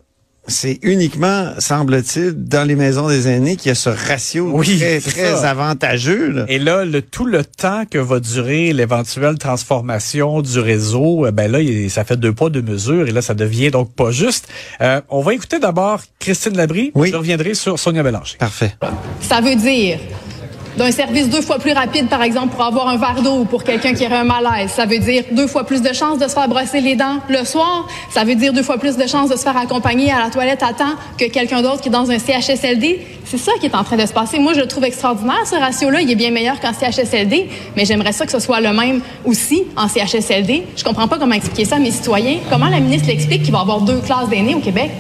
c'est 0.49 0.79
uniquement, 0.81 1.53
semble-t-il, 1.59 2.33
dans 2.33 2.67
les 2.67 2.75
maisons 2.75 3.07
des 3.07 3.27
aînés 3.27 3.55
qu'il 3.55 3.69
y 3.69 3.71
a 3.71 3.75
ce 3.75 3.89
ratio 3.89 4.61
très, 4.61 4.99
très 4.99 5.45
avantageux. 5.45 6.45
Et 6.47 6.59
là, 6.59 6.85
le, 6.85 7.01
tout 7.01 7.25
le 7.25 7.43
temps 7.43 7.83
que 7.89 7.97
va 7.97 8.19
durer 8.19 8.73
l'éventuelle 8.73 9.37
transformation 9.37 10.41
du 10.41 10.59
réseau, 10.59 11.25
eh 11.27 11.31
ben 11.31 11.51
là, 11.51 11.59
ça 11.89 12.03
fait 12.03 12.17
deux 12.17 12.33
poids, 12.33 12.49
deux 12.49 12.61
mesures, 12.61 13.07
et 13.07 13.11
là, 13.11 13.21
ça 13.21 13.33
devient 13.33 13.71
donc 13.71 13.93
pas 13.93 14.11
juste. 14.11 14.47
Euh, 14.81 15.01
on 15.09 15.21
va 15.21 15.33
écouter 15.33 15.59
d'abord 15.59 16.01
Christine 16.19 16.57
Labrie. 16.57 16.91
Oui. 16.95 17.09
Je 17.11 17.15
reviendrai 17.15 17.53
sur 17.53 17.77
Sonia 17.79 18.03
Bélanger. 18.03 18.37
Parfait. 18.37 18.73
Ça 19.21 19.41
veut 19.41 19.55
dire 19.55 19.99
d'un 20.79 20.93
service 20.93 21.27
deux 21.27 21.41
fois 21.41 21.59
plus 21.59 21.73
rapide, 21.73 22.07
par 22.07 22.23
exemple, 22.23 22.55
pour 22.55 22.63
avoir 22.63 22.87
un 22.87 22.95
verre 22.95 23.21
d'eau 23.21 23.39
ou 23.39 23.43
pour 23.43 23.65
quelqu'un 23.65 23.93
qui 23.93 24.05
aurait 24.05 24.19
un 24.19 24.23
malaise. 24.23 24.71
Ça 24.71 24.85
veut 24.85 24.97
dire 24.97 25.25
deux 25.29 25.45
fois 25.45 25.65
plus 25.65 25.81
de 25.81 25.91
chances 25.91 26.19
de 26.19 26.23
se 26.25 26.33
faire 26.33 26.47
brosser 26.47 26.79
les 26.79 26.95
dents 26.95 27.17
le 27.27 27.43
soir. 27.43 27.85
Ça 28.11 28.23
veut 28.23 28.35
dire 28.35 28.53
deux 28.53 28.63
fois 28.63 28.77
plus 28.77 28.95
de 28.95 29.05
chances 29.05 29.29
de 29.29 29.35
se 29.35 29.41
faire 29.41 29.57
accompagner 29.57 30.09
à 30.09 30.19
la 30.19 30.29
toilette 30.29 30.63
à 30.63 30.71
temps 30.71 30.95
que 31.17 31.25
quelqu'un 31.25 31.61
d'autre 31.61 31.81
qui 31.81 31.89
est 31.89 31.91
dans 31.91 32.09
un 32.09 32.17
CHSLD. 32.17 33.05
C'est 33.25 33.37
ça 33.37 33.51
qui 33.59 33.65
est 33.65 33.75
en 33.75 33.83
train 33.83 33.97
de 33.97 34.05
se 34.05 34.13
passer. 34.13 34.39
Moi, 34.39 34.53
je 34.53 34.61
le 34.61 34.67
trouve 34.67 34.85
extraordinaire, 34.85 35.45
ce 35.45 35.55
ratio-là. 35.55 35.99
Il 35.99 36.09
est 36.09 36.15
bien 36.15 36.31
meilleur 36.31 36.61
qu'en 36.61 36.71
CHSLD, 36.71 37.49
mais 37.75 37.83
j'aimerais 37.83 38.13
ça 38.13 38.25
que 38.25 38.31
ce 38.31 38.39
soit 38.39 38.61
le 38.61 38.71
même 38.71 39.01
aussi 39.25 39.63
en 39.75 39.89
CHSLD. 39.89 40.63
Je 40.77 40.83
comprends 40.85 41.09
pas 41.09 41.17
comment 41.19 41.35
expliquer 41.35 41.65
ça 41.65 41.75
à 41.75 41.79
mes 41.79 41.91
citoyens. 41.91 42.37
Comment 42.49 42.69
la 42.69 42.79
ministre 42.79 43.09
l'explique 43.09 43.43
qu'il 43.43 43.51
va 43.51 43.59
y 43.59 43.61
avoir 43.63 43.81
deux 43.81 43.99
classes 43.99 44.29
d'aînés 44.29 44.55
au 44.55 44.61
Québec? 44.61 44.91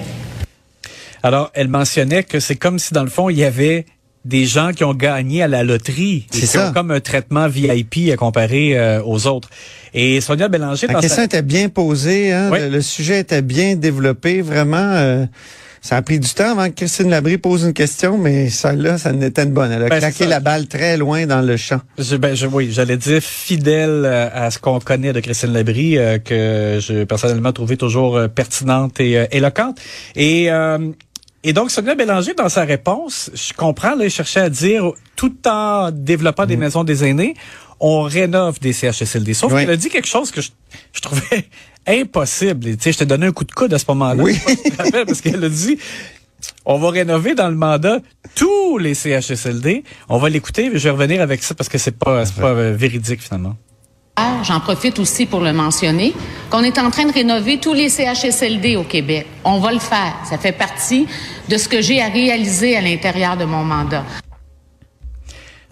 Alors, 1.23 1.51
elle 1.53 1.69
mentionnait 1.69 2.23
que 2.23 2.41
c'est 2.41 2.57
comme 2.57 2.79
si, 2.79 2.93
dans 2.93 3.03
le 3.03 3.09
fond, 3.09 3.29
il 3.29 3.37
y 3.37 3.45
avait 3.45 3.85
des 4.25 4.45
gens 4.45 4.71
qui 4.73 4.83
ont 4.83 4.93
gagné 4.93 5.41
à 5.43 5.47
la 5.47 5.63
loterie. 5.63 6.27
C'est 6.31 6.45
ça. 6.45 6.69
ont 6.69 6.73
comme 6.73 6.91
un 6.91 6.99
traitement 6.99 7.47
VIP 7.47 8.11
à 8.11 8.15
comparer 8.17 8.77
euh, 8.77 9.01
aux 9.03 9.27
autres. 9.27 9.49
Et 9.93 10.21
Sonia 10.21 10.47
Bélanger, 10.49 10.87
La 10.87 10.95
question 10.95 11.15
sa- 11.17 11.23
était 11.25 11.41
bien 11.41 11.69
posée, 11.69 12.31
hein, 12.33 12.49
Oui. 12.51 12.59
le, 12.59 12.69
le 12.69 12.81
sujet 12.81 13.19
était 13.19 13.41
bien 13.41 13.75
développé, 13.75 14.41
vraiment. 14.41 14.77
euh, 14.77 15.25
ça 15.81 15.95
a 15.95 16.01
pris 16.01 16.19
du 16.19 16.27
temps 16.27 16.51
avant 16.51 16.67
que 16.67 16.73
Christine 16.75 17.09
Labrie 17.09 17.37
pose 17.37 17.63
une 17.63 17.71
question, 17.71 18.17
mais 18.17 18.49
celle-là, 18.49 18.97
ça 18.97 19.11
en 19.13 19.21
était 19.21 19.43
une 19.43 19.53
bonne. 19.53 19.71
Elle 19.71 19.83
a 19.83 19.87
Ben, 19.87 19.99
claqué 19.99 20.25
la 20.25 20.41
balle 20.41 20.67
très 20.67 20.97
loin 20.97 21.25
dans 21.25 21.39
le 21.41 21.55
champ. 21.55 21.79
Je, 21.97 22.17
ben, 22.17 22.35
je, 22.35 22.47
oui, 22.47 22.69
j'allais 22.69 22.97
dire 22.97 23.21
fidèle 23.21 24.03
euh, 24.05 24.27
à 24.33 24.51
ce 24.51 24.59
qu'on 24.59 24.79
connaît 24.81 25.13
de 25.13 25.21
Christine 25.21 25.53
Labrie, 25.53 25.97
euh, 25.97 26.17
que 26.19 26.79
je 26.81 27.05
personnellement 27.05 27.53
trouvé 27.53 27.77
toujours 27.77 28.17
euh, 28.17 28.27
pertinente 28.27 28.99
et 28.99 29.17
euh, 29.19 29.25
éloquente. 29.31 29.79
Et, 30.17 30.51
euh, 30.51 30.79
et 31.43 31.53
donc, 31.53 31.71
Sonia 31.71 31.95
Bélanger, 31.95 32.33
dans 32.33 32.49
sa 32.49 32.63
réponse, 32.65 33.31
je 33.33 33.53
comprends, 33.53 33.95
là, 33.95 34.05
il 34.05 34.09
cherchait 34.11 34.41
à 34.41 34.49
dire, 34.49 34.91
tout 35.15 35.35
en 35.47 35.89
développant 35.91 36.45
des 36.45 36.57
maisons 36.57 36.83
des 36.83 37.05
aînés, 37.05 37.33
on 37.79 38.01
rénove 38.03 38.59
des 38.59 38.73
CHSLD. 38.73 39.33
Sauf 39.33 39.53
Oui. 39.53 39.61
qu'elle 39.61 39.71
a 39.71 39.77
dit 39.77 39.89
quelque 39.89 40.07
chose 40.07 40.31
que 40.31 40.41
je, 40.41 40.49
je 40.91 40.99
trouvais 40.99 41.47
impossible. 41.87 42.67
Et, 42.67 42.75
Tu 42.77 42.83
sais, 42.83 42.91
je 42.91 42.97
t'ai 42.99 43.05
donné 43.05 43.27
un 43.27 43.31
coup 43.31 43.45
de 43.45 43.51
coude 43.53 43.73
à 43.73 43.79
ce 43.79 43.85
moment-là. 43.89 44.21
Oui. 44.21 44.37
Je 44.45 45.05
parce 45.05 45.21
qu'elle 45.21 45.43
a 45.43 45.49
dit, 45.49 45.77
on 46.65 46.77
va 46.77 46.89
rénover 46.89 47.35
dans 47.35 47.47
le 47.49 47.55
mandat 47.55 47.99
tous 48.35 48.77
les 48.77 48.93
CHSLD. 48.93 49.83
On 50.09 50.17
va 50.17 50.29
l'écouter. 50.29 50.69
Je 50.73 50.77
vais 50.79 50.89
revenir 50.89 51.21
avec 51.21 51.41
ça 51.41 51.55
parce 51.55 51.69
que 51.69 51.77
c'est 51.77 51.97
pas, 51.97 52.25
c'est 52.25 52.35
pas 52.35 52.49
euh, 52.51 52.73
véridique 52.75 53.21
finalement. 53.21 53.55
J'en 54.43 54.59
profite 54.59 54.99
aussi 54.99 55.25
pour 55.25 55.41
le 55.41 55.53
mentionner, 55.53 56.13
qu'on 56.49 56.63
est 56.63 56.77
en 56.77 56.89
train 56.91 57.05
de 57.05 57.11
rénover 57.13 57.59
tous 57.59 57.73
les 57.73 57.89
CHSLD 57.89 58.75
au 58.75 58.83
Québec. 58.83 59.25
On 59.43 59.59
va 59.59 59.71
le 59.71 59.79
faire. 59.79 60.15
Ça 60.29 60.37
fait 60.37 60.51
partie 60.51 61.07
de 61.47 61.57
ce 61.57 61.67
que 61.67 61.81
j'ai 61.81 62.01
à 62.01 62.07
réaliser 62.07 62.75
à 62.75 62.81
l'intérieur 62.81 63.37
de 63.37 63.45
mon 63.45 63.63
mandat. 63.63 64.03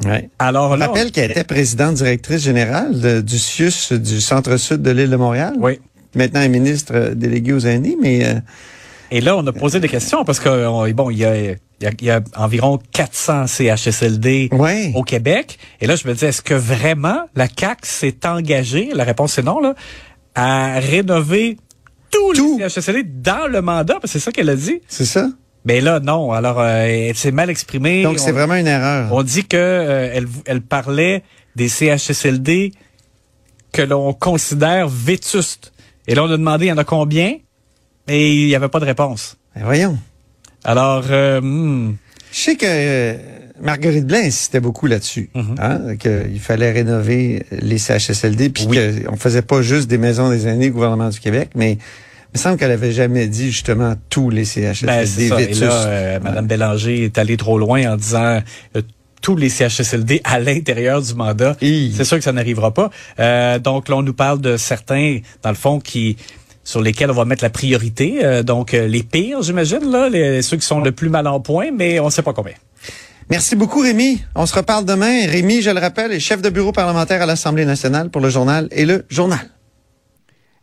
Ouais. 0.05 0.29
Alors 0.37 0.73
Je 0.75 0.79
là, 0.79 0.87
rappelle 0.87 1.11
qu'elle 1.11 1.31
était 1.31 1.43
présidente 1.43 1.95
directrice 1.95 2.41
générale 2.43 2.99
de- 2.99 3.21
du 3.21 3.39
CIUS 3.39 3.93
du 3.93 4.21
centre-sud 4.21 4.81
de 4.81 4.91
l'île 4.91 5.09
de 5.09 5.15
Montréal. 5.15 5.53
Oui. 5.59 5.79
Maintenant, 6.15 6.39
elle 6.41 6.45
est 6.47 6.59
ministre 6.59 7.13
déléguée 7.15 7.53
aux 7.53 7.59
aînés, 7.65 7.97
mais 8.01 8.23
euh, 8.25 8.35
et 9.11 9.21
là, 9.21 9.35
on 9.37 9.45
a 9.47 9.51
posé 9.53 9.79
des 9.79 9.87
questions 9.89 10.23
parce 10.25 10.39
que 10.39 10.49
on- 10.67 10.89
bon, 10.91 11.09
il 11.09 11.17
y 11.19 11.25
a, 11.25 11.35
il 11.37 11.57
y 11.81 11.85
a, 11.85 11.91
il 11.99 12.05
y 12.05 12.09
a 12.11 12.21
environ 12.35 12.79
400 12.91 13.47
CHSLD 13.47 14.49
Ouais. 14.51 14.91
au 14.95 15.03
Québec. 15.03 15.57
Et 15.81 15.87
là, 15.87 15.95
je 15.95 16.07
me 16.07 16.13
disais, 16.13 16.27
est-ce 16.27 16.41
que 16.41 16.53
vraiment 16.55 17.21
la 17.35 17.47
CAC 17.47 17.85
s'est 17.85 18.17
engagée 18.25 18.89
La 18.93 19.03
réponse 19.03 19.37
est 19.37 19.43
non 19.43 19.59
là, 19.59 19.75
à 20.35 20.79
rénover 20.79 21.57
tous 22.11 22.33
Tout. 22.33 22.57
les 22.59 22.69
CHSLD 22.69 23.03
dans 23.03 23.47
le 23.47 23.61
mandat, 23.61 23.95
parce 23.95 24.03
que 24.13 24.19
c'est 24.19 24.19
ça 24.25 24.31
qu'elle 24.31 24.49
a 24.49 24.55
dit. 24.55 24.81
c'est 24.87 25.05
ça. 25.05 25.29
Mais 25.65 25.81
là, 25.81 25.99
non. 25.99 26.31
Alors, 26.31 26.61
euh, 26.61 26.85
elle 27.09 27.15
s'est 27.17 27.31
mal 27.31 27.49
exprimée. 27.49 28.01
Donc, 28.03 28.19
c'est 28.19 28.31
vraiment 28.31 28.55
une 28.55 28.67
erreur. 28.67 29.11
On 29.11 29.21
dit 29.21 29.43
que 29.45 29.57
euh, 29.57 30.09
elle, 30.13 30.27
elle 30.45 30.61
parlait 30.61 31.23
des 31.57 31.67
CHSLD 31.67 32.71
que 33.73 33.81
l'on 33.81 34.13
considère 34.13 34.87
vétustes. 34.87 35.73
Et 36.07 36.15
là, 36.15 36.23
on 36.23 36.27
a 36.31 36.37
demandé, 36.37 36.67
il 36.67 36.69
y 36.69 36.71
en 36.71 36.77
a 36.77 36.85
combien? 36.85 37.33
Et 38.07 38.33
il 38.43 38.47
n'y 38.47 38.55
avait 38.55 38.69
pas 38.69 38.79
de 38.79 38.85
réponse. 38.85 39.37
Ben, 39.55 39.63
voyons. 39.65 39.97
Alors, 40.63 41.05
euh, 41.09 41.41
hmm, 41.41 41.95
Je 42.31 42.37
sais 42.37 42.55
que 42.55 42.65
euh, 42.67 43.15
Marguerite 43.61 44.05
Blais 44.05 44.25
insistait 44.27 44.59
beaucoup 44.59 44.87
là-dessus, 44.87 45.29
hein, 45.59 45.95
qu'il 45.97 46.39
fallait 46.39 46.71
rénover 46.71 47.45
les 47.51 47.77
CHSLD, 47.77 48.49
puis 48.49 48.65
Oui. 48.69 49.03
qu'on 49.03 49.17
faisait 49.17 49.41
pas 49.41 49.61
juste 49.61 49.87
des 49.89 49.97
maisons 49.97 50.29
des 50.29 50.47
aînés, 50.47 50.69
gouvernement 50.69 51.09
du 51.09 51.19
Québec, 51.19 51.49
mais 51.55 51.73
il 51.73 51.77
me 52.35 52.39
semble 52.39 52.57
qu'elle 52.57 52.71
avait 52.71 52.91
jamais 52.91 53.27
dit 53.27 53.47
justement 53.51 53.95
tous 54.09 54.29
les 54.29 54.45
CHSLD 54.45 55.29
ben. 55.29 55.39
Et 55.39 55.53
là, 55.55 55.71
euh, 55.87 56.19
Mme 56.21 56.45
Bélanger 56.45 57.05
est 57.05 57.17
allée 57.17 57.37
trop 57.37 57.57
loin 57.57 57.93
en 57.93 57.95
disant 57.97 58.41
euh, 58.75 58.81
tous 59.21 59.35
les 59.35 59.49
CHSLD 59.49 60.21
à 60.23 60.39
l'intérieur 60.39 61.01
du 61.01 61.15
mandat. 61.15 61.55
C'est 61.59 62.03
sûr 62.03 62.17
que 62.17 62.23
ça 62.23 62.33
n'arrivera 62.33 62.73
pas. 62.73 62.91
Euh, 63.19 63.57
donc 63.57 63.89
là, 63.89 63.95
on 63.95 64.03
nous 64.03 64.13
parle 64.13 64.39
de 64.39 64.57
certains, 64.57 65.19
dans 65.41 65.49
le 65.49 65.55
fond, 65.55 65.79
qui 65.79 66.17
sur 66.67 66.81
lesquels 66.81 67.09
on 67.09 67.13
va 67.13 67.23
mettre 67.23 67.45
la 67.45 67.49
priorité. 67.49 68.25
Euh, 68.25 68.43
donc 68.43 68.73
euh, 68.73 68.87
les 68.87 69.01
pires, 69.01 69.41
j'imagine, 69.41 69.89
là, 69.89 70.09
les, 70.09 70.41
ceux 70.41 70.57
qui 70.57 70.65
sont 70.65 70.81
le 70.81 70.91
plus 70.91 71.07
mal 71.07 71.25
en 71.25 71.39
point, 71.39 71.71
mais 71.73 72.01
on 72.01 72.07
ne 72.07 72.09
sait 72.09 72.21
pas 72.21 72.33
combien. 72.33 72.55
Merci 73.29 73.55
beaucoup, 73.55 73.79
Rémi. 73.79 74.21
On 74.35 74.45
se 74.45 74.53
reparle 74.53 74.83
demain. 74.83 75.27
Rémi, 75.27 75.61
je 75.61 75.69
le 75.69 75.79
rappelle, 75.79 76.11
est 76.11 76.19
chef 76.19 76.41
de 76.41 76.49
bureau 76.49 76.73
parlementaire 76.73 77.21
à 77.21 77.25
l'Assemblée 77.25 77.63
nationale 77.63 78.09
pour 78.09 78.19
le 78.19 78.29
journal 78.29 78.67
et 78.71 78.85
le 78.85 79.05
journal. 79.09 79.39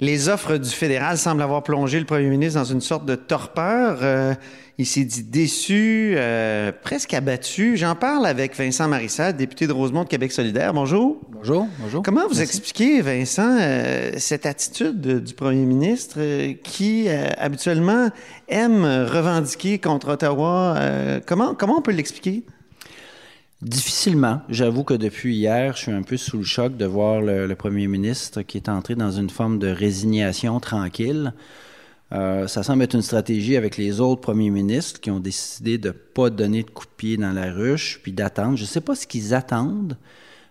Les 0.00 0.28
offres 0.28 0.56
du 0.56 0.68
fédéral 0.68 1.16
semblent 1.16 1.42
avoir 1.42 1.62
plongé 1.62 2.00
le 2.00 2.04
premier 2.04 2.28
ministre 2.28 2.58
dans 2.58 2.64
une 2.64 2.80
sorte 2.80 3.06
de 3.06 3.14
torpeur. 3.14 3.98
Euh, 4.02 4.34
il 4.76 4.86
s'est 4.86 5.04
dit 5.04 5.22
déçu, 5.22 6.14
euh, 6.16 6.72
presque 6.82 7.14
abattu. 7.14 7.76
J'en 7.76 7.94
parle 7.94 8.26
avec 8.26 8.56
Vincent 8.56 8.88
Marissal, 8.88 9.36
député 9.36 9.68
de 9.68 9.72
Rosemont 9.72 10.02
de 10.02 10.08
Québec 10.08 10.32
solidaire. 10.32 10.74
Bonjour. 10.74 11.20
Bonjour, 11.30 11.68
bonjour. 11.78 12.02
Comment 12.02 12.22
vous 12.22 12.38
Merci. 12.38 12.42
expliquez, 12.42 13.00
Vincent, 13.02 13.56
euh, 13.60 14.10
cette 14.16 14.46
attitude 14.46 15.00
de- 15.00 15.20
du 15.20 15.32
premier 15.32 15.64
ministre 15.64 16.18
qui, 16.64 17.08
habituellement, 17.38 18.08
aime 18.48 18.84
revendiquer 18.84 19.78
contre 19.78 20.08
Ottawa? 20.14 20.76
Comment, 21.24 21.54
comment 21.54 21.78
on 21.78 21.82
peut 21.82 21.92
l'expliquer? 21.92 22.42
Difficilement. 23.64 24.42
J'avoue 24.50 24.84
que 24.84 24.92
depuis 24.94 25.34
hier, 25.36 25.74
je 25.74 25.82
suis 25.82 25.92
un 25.92 26.02
peu 26.02 26.18
sous 26.18 26.36
le 26.36 26.44
choc 26.44 26.76
de 26.76 26.84
voir 26.84 27.22
le, 27.22 27.46
le 27.46 27.54
premier 27.54 27.86
ministre 27.86 28.42
qui 28.42 28.58
est 28.58 28.68
entré 28.68 28.94
dans 28.94 29.10
une 29.10 29.30
forme 29.30 29.58
de 29.58 29.68
résignation 29.68 30.60
tranquille. 30.60 31.32
Euh, 32.12 32.46
ça 32.46 32.62
semble 32.62 32.82
être 32.82 32.94
une 32.94 33.02
stratégie 33.02 33.56
avec 33.56 33.78
les 33.78 34.00
autres 34.00 34.20
premiers 34.20 34.50
ministres 34.50 35.00
qui 35.00 35.10
ont 35.10 35.18
décidé 35.18 35.78
de 35.78 35.88
ne 35.88 35.92
pas 35.92 36.28
donner 36.28 36.62
de 36.62 36.70
coup 36.70 36.84
de 36.84 36.90
pied 36.94 37.16
dans 37.16 37.32
la 37.32 37.50
ruche, 37.50 38.00
puis 38.02 38.12
d'attendre. 38.12 38.56
Je 38.58 38.62
ne 38.62 38.68
sais 38.68 38.82
pas 38.82 38.94
ce 38.94 39.06
qu'ils 39.06 39.32
attendent, 39.32 39.96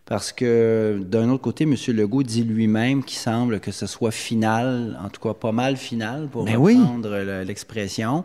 parce 0.05 0.31
que 0.33 0.99
d'un 1.05 1.29
autre 1.29 1.43
côté, 1.43 1.65
M. 1.65 1.75
Legault 1.89 2.23
dit 2.23 2.43
lui-même 2.43 3.03
qu'il 3.03 3.19
semble 3.19 3.59
que 3.59 3.71
ce 3.71 3.85
soit 3.85 4.11
final, 4.11 4.99
en 5.05 5.09
tout 5.09 5.21
cas 5.21 5.35
pas 5.35 5.51
mal 5.51 5.77
final, 5.77 6.27
pour 6.29 6.45
Ben 6.45 6.57
reprendre 6.57 7.09
le- 7.09 7.43
l'expression. 7.43 8.23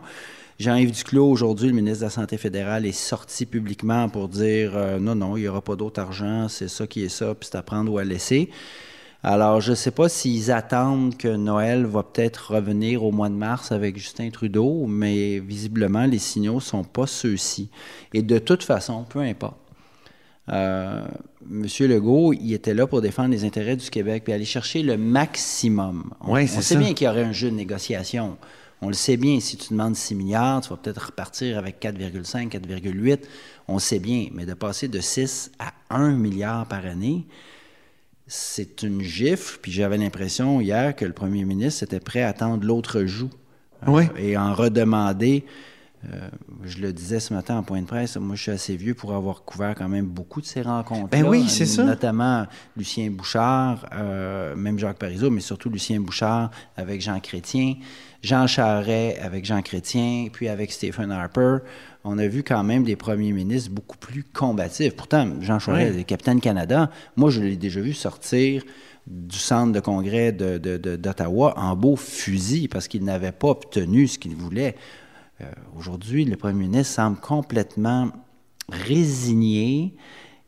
Jean-Yves 0.59 0.91
Duclos, 0.91 1.29
aujourd'hui, 1.29 1.67
le 1.69 1.73
ministre 1.73 1.99
de 1.99 2.05
la 2.05 2.09
Santé 2.09 2.37
fédérale, 2.37 2.85
est 2.85 2.91
sorti 2.91 3.45
publiquement 3.45 4.09
pour 4.09 4.27
dire 4.27 4.73
euh, 4.75 4.99
non, 4.99 5.15
non, 5.15 5.37
il 5.37 5.41
n'y 5.41 5.47
aura 5.47 5.61
pas 5.61 5.77
d'autre 5.77 6.01
argent, 6.01 6.49
c'est 6.49 6.67
ça 6.67 6.85
qui 6.85 7.03
est 7.03 7.09
ça, 7.09 7.33
puis 7.33 7.47
c'est 7.49 7.57
à 7.57 7.61
prendre 7.61 7.91
ou 7.93 7.97
à 7.97 8.03
laisser. 8.03 8.49
Alors, 9.23 9.61
je 9.61 9.71
ne 9.71 9.75
sais 9.75 9.91
pas 9.91 10.09
s'ils 10.09 10.51
attendent 10.51 11.15
que 11.17 11.29
Noël 11.29 11.85
va 11.85 12.03
peut-être 12.03 12.55
revenir 12.55 13.03
au 13.03 13.11
mois 13.11 13.29
de 13.29 13.35
mars 13.35 13.71
avec 13.71 13.97
Justin 13.97 14.29
Trudeau, 14.31 14.85
mais 14.85 15.39
visiblement, 15.39 16.05
les 16.05 16.19
signaux 16.19 16.55
ne 16.55 16.59
sont 16.61 16.83
pas 16.83 17.07
ceux-ci. 17.07 17.69
Et 18.13 18.21
de 18.21 18.37
toute 18.37 18.63
façon, 18.63 19.03
peu 19.03 19.19
importe. 19.19 19.57
Euh, 20.49 21.05
Monsieur 21.45 21.87
Legault, 21.87 22.33
il 22.33 22.53
était 22.53 22.73
là 22.73 22.87
pour 22.87 23.01
défendre 23.01 23.29
les 23.29 23.45
intérêts 23.45 23.75
du 23.75 23.89
Québec 23.89 24.23
puis 24.23 24.33
aller 24.33 24.45
chercher 24.45 24.83
le 24.83 24.97
maximum. 24.97 26.11
On, 26.21 26.33
Ouais, 26.33 26.43
on 26.43 26.47
c'est 26.47 26.61
sait 26.61 26.73
ça. 26.75 26.79
bien 26.79 26.93
qu'il 26.93 27.05
y 27.05 27.09
aurait 27.09 27.23
un 27.23 27.31
jeu 27.33 27.49
de 27.49 27.55
négociation. 27.55 28.37
On 28.81 28.87
le 28.87 28.93
sait 28.93 29.17
bien, 29.17 29.39
si 29.41 29.57
tu 29.57 29.69
demandes 29.73 29.95
6 29.95 30.15
milliards, 30.15 30.61
tu 30.61 30.69
vas 30.69 30.77
peut-être 30.77 31.07
repartir 31.07 31.57
avec 31.57 31.81
4,5, 31.81 32.49
4,8. 32.49 33.19
On 33.67 33.73
le 33.75 33.79
sait 33.79 33.99
bien, 33.99 34.27
mais 34.33 34.45
de 34.45 34.53
passer 34.53 34.87
de 34.87 34.99
6 35.01 35.51
à 35.59 35.73
1 35.89 36.11
milliard 36.11 36.65
par 36.67 36.85
année, 36.85 37.25
c'est 38.27 38.83
une 38.83 39.01
gifle. 39.01 39.59
Puis 39.61 39.71
j'avais 39.71 39.97
l'impression 39.97 40.61
hier 40.61 40.95
que 40.95 41.03
le 41.03 41.13
premier 41.13 41.43
ministre 41.43 41.83
était 41.83 41.99
prêt 41.99 42.23
à 42.23 42.31
tendre 42.33 42.65
l'autre 42.65 43.05
joue 43.05 43.29
euh, 43.87 43.91
Oui. 43.91 44.03
et 44.17 44.37
en 44.37 44.53
redemander. 44.53 45.45
Euh, 46.05 46.29
je 46.63 46.77
le 46.79 46.93
disais 46.93 47.19
ce 47.19 47.33
matin 47.33 47.57
en 47.57 47.63
point 47.63 47.81
de 47.81 47.85
presse, 47.85 48.15
moi 48.17 48.35
je 48.35 48.41
suis 48.43 48.51
assez 48.51 48.75
vieux 48.77 48.93
pour 48.93 49.13
avoir 49.13 49.43
couvert 49.43 49.75
quand 49.75 49.89
même 49.89 50.05
beaucoup 50.05 50.39
de 50.39 50.45
ces 50.45 50.61
rencontres. 50.61 51.09
Ben 51.09 51.25
oui, 51.25 51.45
c'est 51.49 51.65
ça. 51.65 51.83
Notamment 51.83 52.45
Lucien 52.77 53.09
Bouchard, 53.11 53.85
euh, 53.93 54.55
même 54.55 54.79
Jacques 54.79 54.97
Parizeau, 54.97 55.29
mais 55.29 55.41
surtout 55.41 55.69
Lucien 55.69 55.99
Bouchard 55.99 56.51
avec 56.77 57.01
Jean 57.01 57.19
Chrétien, 57.19 57.75
Jean 58.23 58.47
Charret 58.47 59.17
avec 59.21 59.43
Jean 59.45 59.61
Chrétien, 59.61 60.27
puis 60.31 60.47
avec 60.47 60.71
Stephen 60.71 61.11
Harper. 61.11 61.57
On 62.05 62.17
a 62.17 62.27
vu 62.27 62.43
quand 62.43 62.63
même 62.63 62.83
des 62.85 62.95
premiers 62.95 63.33
ministres 63.33 63.71
beaucoup 63.71 63.97
plus 63.97 64.23
combatifs. 64.23 64.95
Pourtant, 64.95 65.27
Jean 65.41 65.59
Charest 65.59 65.95
Oui. 65.97 66.05
capitaine 66.05 66.39
Canada. 66.39 66.89
Moi, 67.17 67.29
je 67.29 67.41
l'ai 67.41 67.57
déjà 67.57 67.81
vu 67.81 67.91
sortir 67.93 68.63
du 69.05 69.37
centre 69.37 69.73
de 69.73 69.79
congrès 69.79 70.31
de- 70.31 70.57
de- 70.59 70.77
de- 70.77 70.95
d'Ottawa 70.95 71.57
en 71.57 71.75
beau 71.75 71.95
fusil 71.95 72.67
parce 72.67 72.87
qu'il 72.87 73.03
n'avait 73.03 73.31
pas 73.33 73.49
obtenu 73.49 74.07
ce 74.07 74.17
qu'il 74.19 74.35
voulait. 74.35 74.75
Euh, 75.41 75.45
Aujourd'hui, 75.77 76.25
le 76.25 76.35
premier 76.35 76.67
ministre 76.67 76.93
semble 76.95 77.17
complètement 77.19 78.09
résigné 78.69 79.93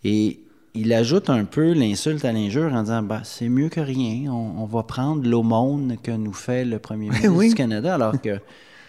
Et 0.03 0.39
il 0.74 0.93
ajoute 0.93 1.29
un 1.29 1.45
peu 1.45 1.74
l'insulte 1.74 2.24
à 2.25 2.31
l'injure 2.31 2.74
en 2.74 2.83
disant 2.83 3.03
bah, 3.03 3.21
c'est 3.24 3.50
mieux 3.50 3.69
que 3.69 3.79
rien, 3.81 4.31
on, 4.31 4.62
on 4.62 4.65
va 4.65 4.83
prendre 4.83 5.27
l'aumône 5.27 5.98
que 6.01 6.12
nous 6.12 6.33
fait 6.33 6.63
le 6.65 6.79
premier 6.79 7.10
ministre 7.10 7.29
oui. 7.29 7.50
du 7.50 7.55
Canada, 7.55 7.95
alors 7.95 8.19
que 8.21 8.39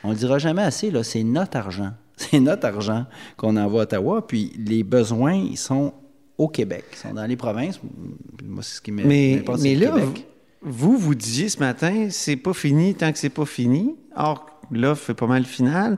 on 0.04 0.10
le 0.10 0.16
dira 0.16 0.38
jamais 0.38 0.62
assez, 0.62 0.90
là, 0.90 1.02
c'est 1.02 1.22
notre 1.24 1.56
argent. 1.56 1.90
C'est 2.16 2.38
notre 2.40 2.66
argent 2.66 3.06
qu'on 3.36 3.56
envoie 3.56 3.80
à 3.80 3.84
Ottawa, 3.84 4.24
puis 4.26 4.52
les 4.56 4.84
besoins, 4.84 5.32
ils 5.34 5.56
sont 5.56 5.92
au 6.38 6.46
Québec, 6.46 6.84
ils 6.92 6.96
sont 6.98 7.14
dans 7.14 7.24
les 7.26 7.36
provinces. 7.36 7.80
Moi, 8.44 8.62
c'est 8.62 8.76
ce 8.76 8.80
qui 8.82 8.92
m'est- 8.92 9.04
Mais, 9.04 9.36
m'importe, 9.38 9.60
mais 9.62 9.74
le 9.74 9.86
là, 9.86 9.92
Québec. 9.98 10.26
vous, 10.60 10.96
vous 10.98 11.14
disiez 11.16 11.48
ce 11.48 11.58
matin, 11.58 12.08
c'est 12.10 12.36
pas 12.36 12.52
fini 12.52 12.94
tant 12.94 13.10
que 13.10 13.18
c'est 13.18 13.28
pas 13.30 13.46
fini. 13.46 13.96
Or, 14.14 14.46
l'offre 14.70 15.10
est 15.10 15.14
pas 15.14 15.26
mal 15.26 15.44
finale. 15.44 15.96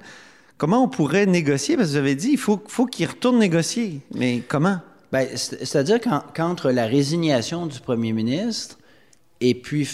Comment 0.57 0.85
on 0.85 0.89
pourrait 0.89 1.27
négocier? 1.27 1.77
Parce 1.77 1.89
que 1.89 1.93
vous 1.93 1.99
avez 1.99 2.15
dit, 2.15 2.31
il 2.33 2.39
faut, 2.39 2.63
faut 2.69 2.87
qu'il 2.87 3.07
retourne 3.07 3.39
négocier. 3.39 4.01
Mais 4.15 4.43
comment? 4.47 4.79
Ben, 5.13 5.29
c'est- 5.37 5.65
C'est-à-dire 5.65 6.01
qu'en- 6.01 6.23
qu'entre 6.35 6.71
la 6.71 6.87
résignation 6.87 7.67
du 7.67 7.81
premier 7.81 8.13
ministre 8.13 8.79
et 9.41 9.55
puis 9.55 9.89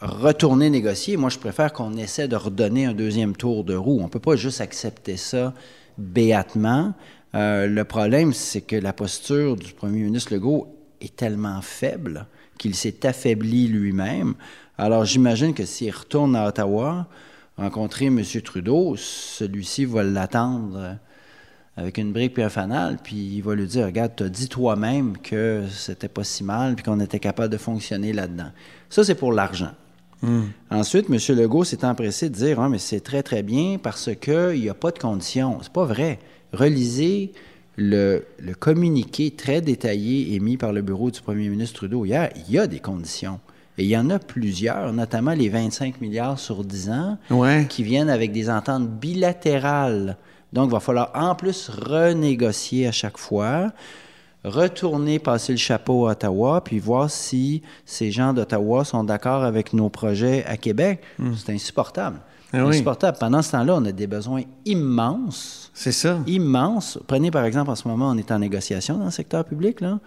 retourner 0.00 0.70
négocier, 0.70 1.16
moi, 1.16 1.30
je 1.30 1.38
préfère 1.38 1.72
qu'on 1.72 1.94
essaie 1.96 2.28
de 2.28 2.36
redonner 2.36 2.86
un 2.86 2.94
deuxième 2.94 3.36
tour 3.36 3.64
de 3.64 3.74
roue. 3.74 4.00
On 4.00 4.04
ne 4.04 4.08
peut 4.08 4.18
pas 4.20 4.36
juste 4.36 4.60
accepter 4.60 5.16
ça 5.16 5.54
béatement. 5.98 6.94
Euh, 7.34 7.66
le 7.66 7.84
problème, 7.84 8.32
c'est 8.32 8.60
que 8.60 8.76
la 8.76 8.92
posture 8.92 9.56
du 9.56 9.72
premier 9.72 10.00
ministre 10.02 10.32
Legault 10.34 10.68
est 11.00 11.16
tellement 11.16 11.60
faible 11.62 12.26
qu'il 12.58 12.74
s'est 12.74 13.04
affaibli 13.06 13.66
lui-même. 13.68 14.34
Alors, 14.78 15.04
j'imagine 15.04 15.54
que 15.54 15.64
s'il 15.64 15.90
retourne 15.90 16.36
à 16.36 16.46
Ottawa, 16.48 17.06
rencontrer 17.56 18.06
M. 18.06 18.22
Trudeau, 18.42 18.96
celui-ci 18.96 19.84
va 19.84 20.02
l'attendre 20.02 20.76
euh, 20.76 20.94
avec 21.76 21.98
une 21.98 22.12
brique 22.12 22.34
puis 22.34 22.42
un 22.42 22.48
fanal, 22.48 22.98
puis 23.02 23.16
il 23.16 23.42
va 23.42 23.54
lui 23.54 23.66
dire 23.66 23.86
Regarde, 23.86 24.12
tu 24.16 24.22
as 24.24 24.28
dit 24.28 24.48
toi-même 24.48 25.18
que 25.18 25.64
c'était 25.70 26.08
pas 26.08 26.24
si 26.24 26.44
mal, 26.44 26.74
puis 26.74 26.84
qu'on 26.84 27.00
était 27.00 27.20
capable 27.20 27.52
de 27.52 27.58
fonctionner 27.58 28.12
là-dedans. 28.12 28.50
Ça, 28.88 29.04
c'est 29.04 29.14
pour 29.14 29.32
l'argent. 29.32 29.72
Ensuite, 30.70 31.10
M. 31.10 31.18
Legault 31.36 31.64
s'est 31.64 31.84
empressé 31.84 32.30
de 32.30 32.34
dire 32.34 32.58
Ah, 32.58 32.70
mais 32.70 32.78
c'est 32.78 33.00
très, 33.00 33.22
très 33.22 33.42
bien 33.42 33.78
parce 33.82 34.08
qu'il 34.18 34.60
n'y 34.60 34.70
a 34.70 34.74
pas 34.74 34.90
de 34.90 34.98
conditions. 34.98 35.58
C'est 35.62 35.72
pas 35.72 35.84
vrai. 35.84 36.18
Relisez 36.52 37.32
le, 37.76 38.24
le 38.38 38.54
communiqué 38.54 39.32
très 39.32 39.60
détaillé 39.60 40.34
émis 40.34 40.56
par 40.56 40.72
le 40.72 40.80
bureau 40.80 41.10
du 41.10 41.20
premier 41.20 41.48
ministre 41.48 41.76
Trudeau 41.76 42.06
hier. 42.06 42.30
Il 42.48 42.54
y 42.54 42.58
a 42.58 42.66
des 42.66 42.80
conditions. 42.80 43.38
Et 43.78 43.82
il 43.84 43.88
y 43.88 43.96
en 43.96 44.08
a 44.10 44.18
plusieurs, 44.18 44.92
notamment 44.92 45.32
les 45.32 45.48
25 45.48 46.00
milliards 46.00 46.38
sur 46.38 46.62
10 46.64 46.90
ans 46.90 47.18
Ouais. 47.30 47.66
qui 47.68 47.82
viennent 47.82 48.10
avec 48.10 48.30
des 48.32 48.48
ententes 48.48 48.88
bilatérales. 48.88 50.16
Donc, 50.52 50.68
il 50.68 50.72
va 50.72 50.80
falloir 50.80 51.10
en 51.14 51.34
plus 51.34 51.68
renégocier 51.68 52.86
à 52.86 52.92
chaque 52.92 53.18
fois, 53.18 53.72
retourner 54.44 55.18
passer 55.18 55.52
le 55.52 55.58
chapeau 55.58 56.06
à 56.06 56.12
Ottawa, 56.12 56.62
puis 56.62 56.78
voir 56.78 57.10
si 57.10 57.62
ces 57.84 58.10
gens 58.12 58.32
d'Ottawa 58.32 58.84
sont 58.84 59.02
d'accord 59.04 59.42
avec 59.42 59.72
nos 59.72 59.88
projets 59.88 60.44
à 60.46 60.56
Québec. 60.56 61.00
C'est 61.36 61.52
insupportable. 61.52 62.16
Hmm. 62.52 62.56
Ah 62.58 62.64
oui. 62.66 62.74
insupportable. 62.76 63.18
Pendant 63.18 63.42
ce 63.42 63.50
temps-là, 63.52 63.74
on 63.76 63.84
a 63.84 63.90
des 63.90 64.06
besoins 64.06 64.42
immenses 64.64 65.72
C'est 65.74 65.90
ça. 65.90 66.18
immense. 66.28 67.00
Prenez 67.08 67.32
par 67.32 67.44
exemple, 67.44 67.70
en 67.70 67.74
ce 67.74 67.88
moment, 67.88 68.10
on 68.10 68.16
est 68.16 68.30
en 68.30 68.38
négociation 68.38 68.96
dans 68.98 69.06
le 69.06 69.10
secteur 69.10 69.44
public. 69.44 69.80
Là. 69.80 69.98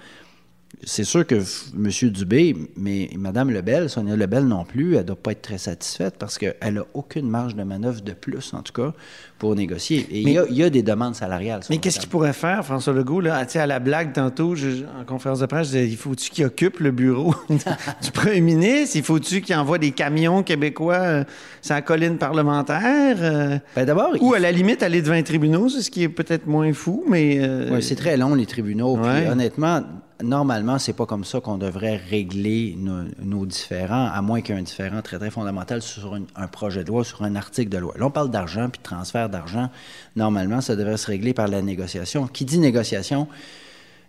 C'est 0.83 1.03
sûr 1.03 1.25
que 1.25 1.35
M. 1.35 2.11
Dubé, 2.11 2.55
mais 2.75 3.09
Mme 3.17 3.49
Lebel, 3.49 3.89
Sonia 3.89 4.15
Lebel 4.15 4.45
non 4.45 4.63
plus, 4.63 4.93
elle 4.93 4.99
ne 4.99 5.07
doit 5.07 5.15
pas 5.15 5.31
être 5.31 5.41
très 5.41 5.57
satisfaite 5.57 6.15
parce 6.19 6.37
qu'elle 6.37 6.73
n'a 6.75 6.85
aucune 6.93 7.27
marge 7.27 7.55
de 7.55 7.63
manœuvre 7.63 8.01
de 8.01 8.13
plus, 8.13 8.53
en 8.53 8.61
tout 8.61 8.73
cas, 8.73 8.93
pour 9.39 9.55
négocier. 9.55 10.07
Et 10.09 10.21
il 10.21 10.29
y 10.31 10.37
a- 10.37 10.45
il 10.49 10.55
y, 10.57 10.63
a 10.63 10.69
des 10.69 10.81
demandes 10.83 11.13
salariales. 11.15 11.61
Mais 11.69 11.77
qu'est-ce 11.77 11.99
qu'il 11.99 12.09
pourrait 12.09 12.33
faire, 12.33 12.65
François 12.65 12.93
Legault, 12.93 13.21
là? 13.21 13.47
Sais, 13.47 13.59
à 13.59 13.67
la 13.67 13.79
blague 13.79 14.13
tantôt, 14.13 14.55
je- 14.55 14.83
en 14.99 15.05
conférence 15.05 15.39
de 15.39 15.45
presse, 15.45 15.67
je 15.67 15.71
disais, 15.73 15.87
il 15.87 15.97
faut-tu 15.97 16.29
qu'il 16.31 16.45
occupe 16.45 16.79
le 16.79 16.91
bureau 16.91 17.35
du 17.49 18.11
premier 18.11 18.41
ministre? 18.41 18.95
Il 18.95 19.03
faut-tu 19.03 19.41
qu'il 19.41 19.55
envoie 19.55 19.77
des 19.77 19.91
camions 19.91 20.41
québécois 20.43 20.95
euh, 20.95 21.23
sur 21.61 21.75
la 21.75 21.81
colline 21.81 22.17
parlementaire? 22.17 23.17
euh, 23.21 23.57
Ben, 23.75 23.85
D'abord, 23.85 24.09
ou 24.21 24.33
à 24.33 24.39
la 24.39 24.51
limite, 24.51 24.81
aller 24.83 25.01
devant 25.01 25.13
les 25.13 25.23
tribunaux, 25.23 25.69
c'est 25.69 25.81
ce 25.81 25.91
qui 25.91 26.03
est 26.03 26.09
peut-être 26.09 26.47
moins 26.47 26.73
fou, 26.73 27.03
mais... 27.07 27.37
euh, 27.39 27.71
Ouais, 27.71 27.81
c'est 27.81 27.95
très 27.95 28.17
long, 28.17 28.33
les 28.35 28.45
tribunaux. 28.45 28.97
Puis, 28.97 29.27
honnêtement, 29.29 29.81
normalement, 30.23 30.79
c'est 30.79 30.93
pas 30.93 31.05
comme 31.05 31.23
ça 31.23 31.39
qu'on 31.39 31.57
devrait 31.57 31.97
régler 32.09 32.75
nos, 32.79 33.03
nos 33.23 33.45
différends, 33.45 34.07
à 34.11 34.21
moins 34.21 34.41
qu'il 34.41 34.55
y 34.55 34.57
ait 34.57 34.61
un 34.61 34.63
différent 34.63 35.01
très, 35.03 35.19
très 35.19 35.29
fondamental 35.29 35.81
sur 35.81 36.15
une- 36.15 36.25
un 36.35 36.47
projet 36.47 36.83
de 36.83 36.87
loi, 36.89 37.03
sur 37.03 37.21
un 37.23 37.35
article 37.35 37.69
de 37.69 37.77
loi. 37.77 37.93
Là, 37.99 38.05
on 38.07 38.11
parle 38.11 38.31
d'argent 38.31 38.67
puis 38.69 38.79
de 38.79 38.83
transfert 38.83 39.26
d'argent. 39.29 39.69
Normalement, 40.15 40.61
ça 40.61 40.75
devrait 40.75 40.97
se 40.97 41.07
régler 41.07 41.33
par 41.33 41.47
la 41.47 41.61
négociation. 41.61 42.27
Qui 42.27 42.45
dit 42.45 42.59
négociation, 42.59 43.27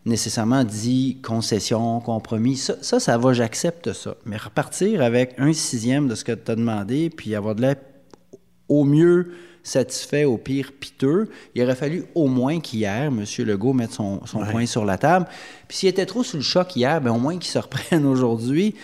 nécessairement 0.04 0.64
dit 0.64 1.18
concession, 1.22 2.00
compromis. 2.00 2.57
Ça, 2.57 2.74
ça, 2.81 3.00
ça 3.00 3.18
va, 3.18 3.33
j'accepte 3.33 3.92
ça. 3.92 4.16
Mais 4.24 4.37
repartir 4.37 5.02
avec 5.02 5.35
un 5.38 5.52
sixième 5.52 6.09
de 6.09 6.14
ce 6.14 6.24
que 6.24 6.33
tu 6.33 6.50
as 6.50 6.57
demandé, 6.57 7.11
puis 7.11 7.35
avoir 7.35 7.54
de 7.54 7.62
l'air 7.62 7.76
au 8.68 8.85
mieux 8.85 9.33
satisfait, 9.62 10.24
au 10.24 10.38
pire 10.38 10.72
piteux. 10.78 11.28
Il 11.54 11.62
aurait 11.62 11.74
fallu 11.74 12.04
au 12.14 12.26
moins 12.26 12.61
qu'hier, 12.61 13.04
M. 13.04 13.24
Legault 13.38 13.72
mette 13.72 13.92
son, 13.92 14.24
son 14.26 14.44
point 14.46 14.66
sur 14.66 14.85
la 14.85 14.98
table. 14.98 15.26
Puis 15.66 15.78
s'il 15.78 15.88
était 15.88 16.07
trop 16.07 16.22
sous 16.22 16.37
le 16.37 16.42
choc 16.42 16.74
hier, 16.74 17.00
ben 17.00 17.11
au 17.11 17.18
moins 17.18 17.38
qu'il 17.38 17.50
se 17.50 17.59
reprenne 17.59 18.07
aujourd'hui, 18.07 18.74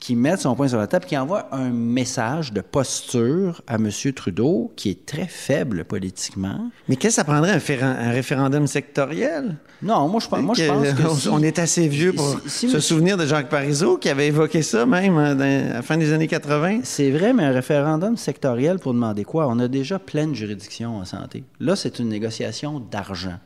qu'il 0.00 0.16
mette 0.16 0.40
son 0.40 0.54
point 0.54 0.68
sur 0.68 0.78
la 0.78 0.86
table, 0.86 1.04
qu'il 1.06 1.18
envoie 1.18 1.48
un 1.54 1.70
message 1.70 2.52
de 2.52 2.60
posture 2.60 3.62
à 3.66 3.74
M. 3.76 3.90
Trudeau, 4.14 4.72
qui 4.76 4.90
est 4.90 5.06
très 5.06 5.26
faible 5.26 5.84
politiquement. 5.84 6.70
Mais 6.88 6.96
qu'est-ce 6.96 7.16
que 7.16 7.22
ça 7.22 7.24
prendrait, 7.24 7.50
un, 7.52 7.84
un 7.86 8.10
référendum 8.10 8.66
sectoriel? 8.66 9.56
Non, 9.82 10.08
moi, 10.08 10.20
je, 10.20 10.28
pense- 10.28 10.40
moi, 10.40 10.54
je 10.56 10.62
Que- 10.64 10.68
pense 10.68 10.92
que... 10.92 11.06
on, 11.08 11.14
si- 11.14 11.28
on 11.28 11.42
est 11.42 11.58
assez 11.58 11.86
vieux 11.88 12.12
pour 12.12 12.40
si- 12.46 12.68
si 12.68 12.70
se 12.70 12.80
souvenir 12.80 13.16
de 13.16 13.26
Jacques 13.26 13.48
Parizeau, 13.48 13.96
qui 13.98 14.08
avait 14.08 14.26
évoqué 14.28 14.62
ça 14.62 14.86
même 14.86 15.16
hein, 15.18 15.34
dans- 15.34 15.70
à 15.70 15.74
la 15.74 15.82
fin 15.82 15.96
des 15.96 16.12
années 16.12 16.26
80. 16.28 16.80
C'est 16.84 17.10
vrai, 17.10 17.32
mais 17.32 17.44
un 17.44 17.52
référendum 17.52 18.16
sectoriel 18.16 18.78
pour 18.78 18.94
demander 18.94 19.24
quoi? 19.24 19.46
On 19.48 19.58
a 19.58 19.68
déjà 19.68 19.98
pleine 19.98 20.34
juridiction 20.34 20.96
en 20.98 21.04
santé. 21.04 21.44
Là, 21.60 21.76
c'est 21.76 21.98
une 21.98 22.08
négociation 22.08 22.80
d'argent. 22.80 23.38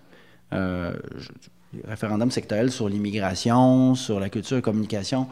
Euh, 0.52 0.92
référendum 1.88 2.30
sectoriel 2.30 2.70
sur 2.70 2.88
l'immigration, 2.88 3.94
sur 3.94 4.20
la 4.20 4.28
culture 4.28 4.58
et 4.58 4.62
communication. 4.62 5.26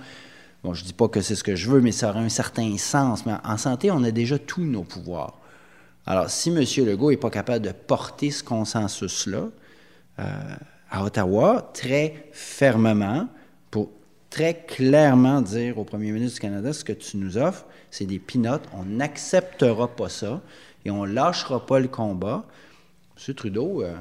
Bon, 0.63 0.75
je 0.75 0.85
dis 0.85 0.93
pas 0.93 1.09
que 1.09 1.21
c'est 1.21 1.37
ce 1.37 1.45
que 1.45 1.57
je 1.57 1.71
veux, 1.71 1.81
mais 1.81 1.93
ça 1.93 2.11
aurait 2.11 2.21
un 2.21 2.29
certain 2.29 2.77
sens. 2.77 3.25
Mais 3.25 3.33
en 3.45 3.57
santé, 3.57 3.91
on 3.91 4.03
a 4.05 4.11
déjà 4.11 4.39
tous 4.39 4.63
nos 4.63 4.85
pouvoirs. 4.85 5.39
Alors, 6.07 6.29
si 6.29 6.51
M. 6.51 6.65
Legault 6.87 7.11
n'est 7.11 7.17
pas 7.17 7.31
capable 7.31 7.65
de 7.65 7.73
porter 7.73 8.31
ce 8.31 8.43
consensus-là 8.43 9.49
euh, 10.19 10.25
à 10.91 11.05
Ottawa, 11.05 11.71
très 11.73 12.29
fermement, 12.33 13.29
pour 13.71 13.91
très 14.29 14.65
clairement 14.67 15.41
dire 15.41 15.79
au 15.79 15.85
premier 15.85 16.13
ministre 16.13 16.35
du 16.37 16.41
Canada, 16.41 16.73
ce 16.73 16.85
que 16.85 16.93
tu 16.93 17.17
nous 17.17 17.39
offres, 17.39 17.65
c'est 17.91 18.07
des 18.07 18.19
pinottes, 18.19 18.65
on 18.75 18.85
n'acceptera 18.85 19.89
pas 19.89 20.09
ça 20.09 20.41
et 20.85 20.91
on 20.91 21.05
lâchera 21.05 21.65
pas 21.65 21.81
le 21.81 21.89
combat. 21.89 22.45
M. 23.17 23.35
Trudeau, 23.35 23.83
euh, 23.83 23.95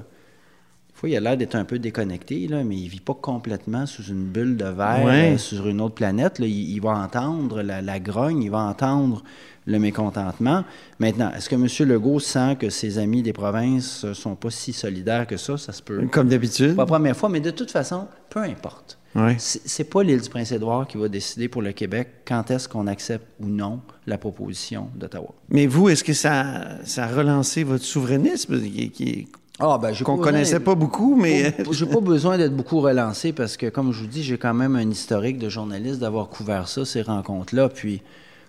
fois, 1.00 1.10
il 1.10 1.16
a 1.18 1.20
l'air 1.20 1.38
d'être 1.38 1.56
un 1.56 1.66
peu 1.66 1.80
déconnecté, 1.80 2.48
là, 2.48 2.64
mais 2.64 2.76
il 2.76 2.88
vit 2.88 3.00
pas 3.00 3.14
complètement 3.14 3.86
sous 3.86 4.04
une 4.04 4.26
bulle 4.26 4.58
de 4.58 4.66
verre, 4.66 5.04
Ouais. 5.06 5.34
euh, 5.34 5.38
sur 5.38 5.68
une 5.68 5.82
autre 5.82 5.96
planète. 5.96 6.40
là. 6.40 6.46
Il, 6.46 6.72
il 6.72 6.80
va 6.82 6.92
entendre 6.92 7.62
la, 7.62 7.82
la 7.82 8.00
grogne, 8.00 8.44
il 8.44 8.52
va 8.52 8.60
entendre 8.60 9.24
le 9.66 9.78
mécontentement. 9.78 10.64
Maintenant, 11.00 11.32
est-ce 11.36 11.48
que 11.50 11.56
M. 11.56 11.68
Legault 11.90 12.20
sent 12.20 12.56
que 12.60 12.70
ses 12.70 12.98
amis 12.98 13.22
des 13.22 13.34
provinces 13.34 14.04
ne 14.04 14.14
sont 14.14 14.36
pas 14.36 14.50
si 14.50 14.74
solidaires 14.74 15.28
que 15.28 15.38
ça? 15.38 15.58
Ça 15.58 15.72
se 15.74 15.82
peut. 15.84 16.08
Comme 16.12 16.28
d'habitude. 16.30 16.76
Pas 16.76 16.84
la 16.84 16.88
première 16.88 17.16
fois, 17.16 17.30
mais 17.30 17.40
de 17.40 17.52
toute 17.52 17.70
façon, 17.72 18.08
peu 18.30 18.40
importe. 18.42 18.98
Ouais. 19.16 19.36
C'est 19.40 19.84
pas 19.90 20.04
l'île 20.04 20.22
du 20.22 20.30
Prince-Édouard 20.30 20.88
qui 20.88 20.98
va 20.98 21.08
décider 21.08 21.48
pour 21.48 21.62
le 21.64 21.72
Québec 21.72 22.08
quand 22.28 22.52
est-ce 22.52 22.68
qu'on 22.70 22.86
accepte 22.88 23.26
ou 23.40 23.48
non 23.48 23.82
la 24.06 24.18
proposition 24.20 24.90
d'Ottawa. 24.96 25.34
Mais 25.50 25.66
vous, 25.68 25.90
est-ce 25.90 26.04
que 26.04 26.14
ça, 26.14 26.78
ça 26.84 27.06
a 27.06 27.08
relancé 27.08 27.64
votre 27.64 27.84
souverainisme, 27.84 28.60
qui, 28.62 28.90
qui- 28.92 29.28
Ah, 29.60 29.78
ben, 29.78 29.92
j'ai 29.92 30.06
qu'on 30.06 30.18
pas 30.18 30.24
connaissait 30.24 30.62
pas 30.62 30.76
beaucoup, 30.76 31.16
mais... 31.16 31.54
J'ai 31.72 31.86
pas 31.86 32.00
besoin 32.00 32.38
d'être 32.38 32.56
beaucoup 32.56 32.80
relancé 32.80 33.34
parce 33.34 33.58
que, 33.58 33.68
comme 33.68 33.92
je 33.92 34.00
vous 34.00 34.08
dis, 34.08 34.24
j'ai 34.24 34.38
quand 34.38 34.54
même 34.54 34.78
un 34.78 34.90
historique 34.90 35.38
de 35.38 35.50
journaliste 35.50 36.00
d'avoir 36.00 36.30
couvert 36.30 36.70
ça, 36.70 36.86
ces 36.86 37.02
rencontres-là. 37.02 37.68
Puis, 37.68 38.02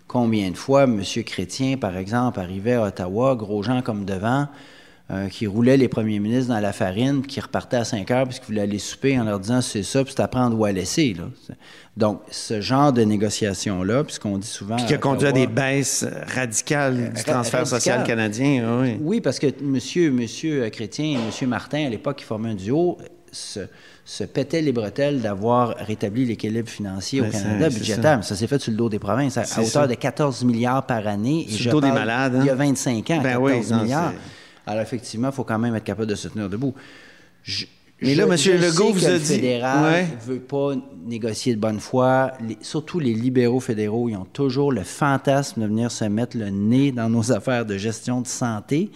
combien 0.06 0.50
de 0.52 0.56
fois 0.56 0.84
M. 0.84 1.02
Chrétien, 1.26 1.76
par 1.76 1.96
exemple, 1.96 2.38
arrivait 2.38 2.74
à 2.74 2.84
Ottawa, 2.84 3.34
gros 3.34 3.64
gens 3.64 3.82
comme 3.82 4.04
devant, 4.04 4.46
euh, 5.12 5.28
qui 5.28 5.46
roulaient 5.46 5.76
les 5.76 5.88
premiers 5.88 6.20
ministres 6.20 6.52
dans 6.54 6.60
la 6.60 6.72
farine, 6.72 7.22
puis 7.22 7.32
qui 7.32 7.40
repartaient 7.40 7.78
à 7.78 7.84
5 7.84 8.08
heures 8.12 8.24
puisqu'ils 8.26 8.46
voulaient 8.46 8.60
aller 8.62 8.78
souper 8.78 9.18
en 9.18 9.24
leur 9.24 9.40
disant 9.40 9.60
c'est 9.60 9.82
ça, 9.82 10.04
puis 10.04 10.12
c'est 10.16 10.22
à 10.22 10.28
prendre 10.28 10.56
ou 10.58 10.64
à 10.64 10.70
laisser. 10.72 11.14
Là. 11.18 11.24
Donc, 11.96 12.20
ce 12.30 12.60
genre 12.60 12.92
de 12.92 13.02
négociation-là, 13.02 14.04
puis 14.04 14.14
ce 14.14 14.20
qu'on 14.20 14.38
dit 14.38 14.46
souvent. 14.46 14.76
qui 14.76 14.94
a 14.94 14.98
conduit 14.98 15.26
à 15.28 15.32
des 15.32 15.46
baisses 15.48 16.06
radicales 16.34 17.12
du 17.12 17.22
ra- 17.22 17.32
transfert 17.34 17.66
social 17.66 18.04
canadien. 18.04 18.64
ah 18.68 18.78
oui. 18.82 18.96
Oui, 19.00 19.20
parce 19.20 19.38
que 19.38 19.46
monsieur, 19.62 20.10
monsieur 20.12 20.68
Chrétien 20.70 21.18
et 21.18 21.26
monsieur 21.26 21.46
Martin, 21.46 21.86
à 21.86 21.88
l'époque, 21.88 22.16
qui 22.18 22.24
formaient 22.24 22.50
un 22.50 22.54
duo, 22.54 22.96
se, 23.32 23.60
se 24.04 24.24
pétaient 24.24 24.62
les 24.62 24.72
bretelles 24.72 25.20
d'avoir 25.20 25.74
rétabli 25.78 26.24
l'équilibre 26.24 26.68
financier 26.68 27.20
au 27.20 27.24
Ben, 27.24 27.32
Canada 27.32 27.68
budgétaire. 27.68 28.16
Mais 28.18 28.22
ça 28.22 28.34
s'est 28.36 28.46
fait 28.46 28.60
sur 28.60 28.70
le 28.72 28.76
dos 28.78 28.88
des 28.88 28.98
provinces, 28.98 29.36
à, 29.38 29.42
hauteur 29.42 29.66
ça. 29.66 29.86
de 29.86 29.94
14 29.94 30.44
milliards 30.44 30.86
par 30.86 31.06
année. 31.06 31.46
Et 31.48 31.52
Sur 31.52 31.74
le 31.80 31.80
des 31.88 31.92
malades, 31.92 32.34
hein? 32.36 32.40
Il 32.42 32.46
y 32.46 32.50
a 32.50 32.54
25 32.54 33.10
ans, 33.10 33.20
Ben 33.22 33.32
14 33.34 33.40
oui, 33.72 33.76
milliards. 33.82 34.12
Alors, 34.66 34.82
effectivement, 34.82 35.28
il 35.28 35.34
faut 35.34 35.44
quand 35.44 35.58
même 35.58 35.74
être 35.74 35.84
capable 35.84 36.08
de 36.08 36.14
se 36.14 36.28
tenir 36.28 36.48
debout. 36.48 36.74
Je- 37.42 37.66
Mais 38.02 38.14
là, 38.14 38.24
M. 38.24 38.30
Legault 38.60 38.92
vous 38.94 39.04
a 39.06 39.10
le 39.10 39.18
dit- 39.18 39.24
fédéral 39.34 39.82
Ouais. 39.92 40.08
veut 40.26 40.40
pas 40.40 40.72
négocier 41.04 41.54
de 41.54 41.60
bonne 41.60 41.80
foi. 41.80 42.32
Les- 42.46 42.56
surtout 42.62 42.98
les 42.98 43.12
libéraux 43.12 43.60
fédéraux, 43.60 44.08
ils 44.08 44.16
ont 44.16 44.24
toujours 44.24 44.72
le 44.72 44.84
fantasme 44.84 45.60
de 45.62 45.66
venir 45.66 45.90
se 45.90 46.04
mettre 46.04 46.36
le 46.38 46.48
nez 46.50 46.92
dans 46.92 47.10
nos 47.10 47.30
affaires 47.32 47.66
de 47.66 47.76
gestion 47.76 48.20
de 48.22 48.26
santé. 48.26 48.90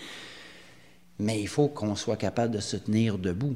Mais 1.19 1.41
il 1.41 1.49
faut 1.49 1.69
qu'on 1.69 1.95
soit 1.97 2.17
capable 2.17 2.55
de 2.55 2.61
se 2.61 2.77
tenir 2.77 3.19
debout. 3.19 3.55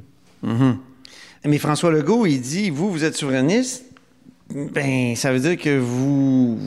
Mais 1.44 1.58
François 1.58 1.90
Legault, 1.90 2.26
il 2.26 2.40
dit, 2.40 2.68
vous, 2.70 2.90
vous 2.90 3.04
êtes 3.04 3.16
souverainiste, 3.16 3.84
ben, 4.50 5.14
ça 5.16 5.32
veut 5.32 5.40
dire 5.40 5.56
que 5.56 5.78
vous, 5.78 6.58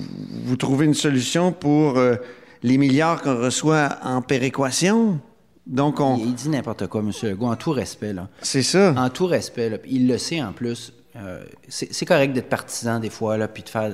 vous 0.46 0.56
trouvez 0.56 0.86
une 0.86 0.94
solution 0.94 1.52
pour 1.52 1.98
euh, 1.98 2.16
les 2.64 2.78
milliards 2.78 3.22
qu'on 3.22 3.38
reçoit 3.38 3.98
en 4.04 4.22
péréquation. 4.22 5.20
Donc, 5.68 6.00
on... 6.00 6.18
Il, 6.18 6.28
il 6.28 6.34
dit 6.34 6.50
n'importe 6.50 6.88
quoi, 6.88 7.02
M. 7.02 7.12
Legault, 7.24 7.48
en 7.48 7.56
tout 7.56 7.72
respect. 7.72 8.16
C'est 8.42 8.64
ça. 8.64 8.94
En 8.98 9.10
tout 9.10 9.28
respect. 9.28 9.70
là. 9.70 9.78
Il 9.88 10.08
le 10.08 10.18
sait 10.18 10.42
en 10.42 10.54
plus. 10.54 10.94
Euh, 11.16 11.44
c'est 11.68 12.06
correct 12.06 12.34
d'être 12.34 12.50
partisan 12.50 13.00
des 13.00 13.10
fois, 13.10 13.38
là, 13.38 13.48
puis 13.48 13.64
de 13.64 13.70
faire 13.70 13.92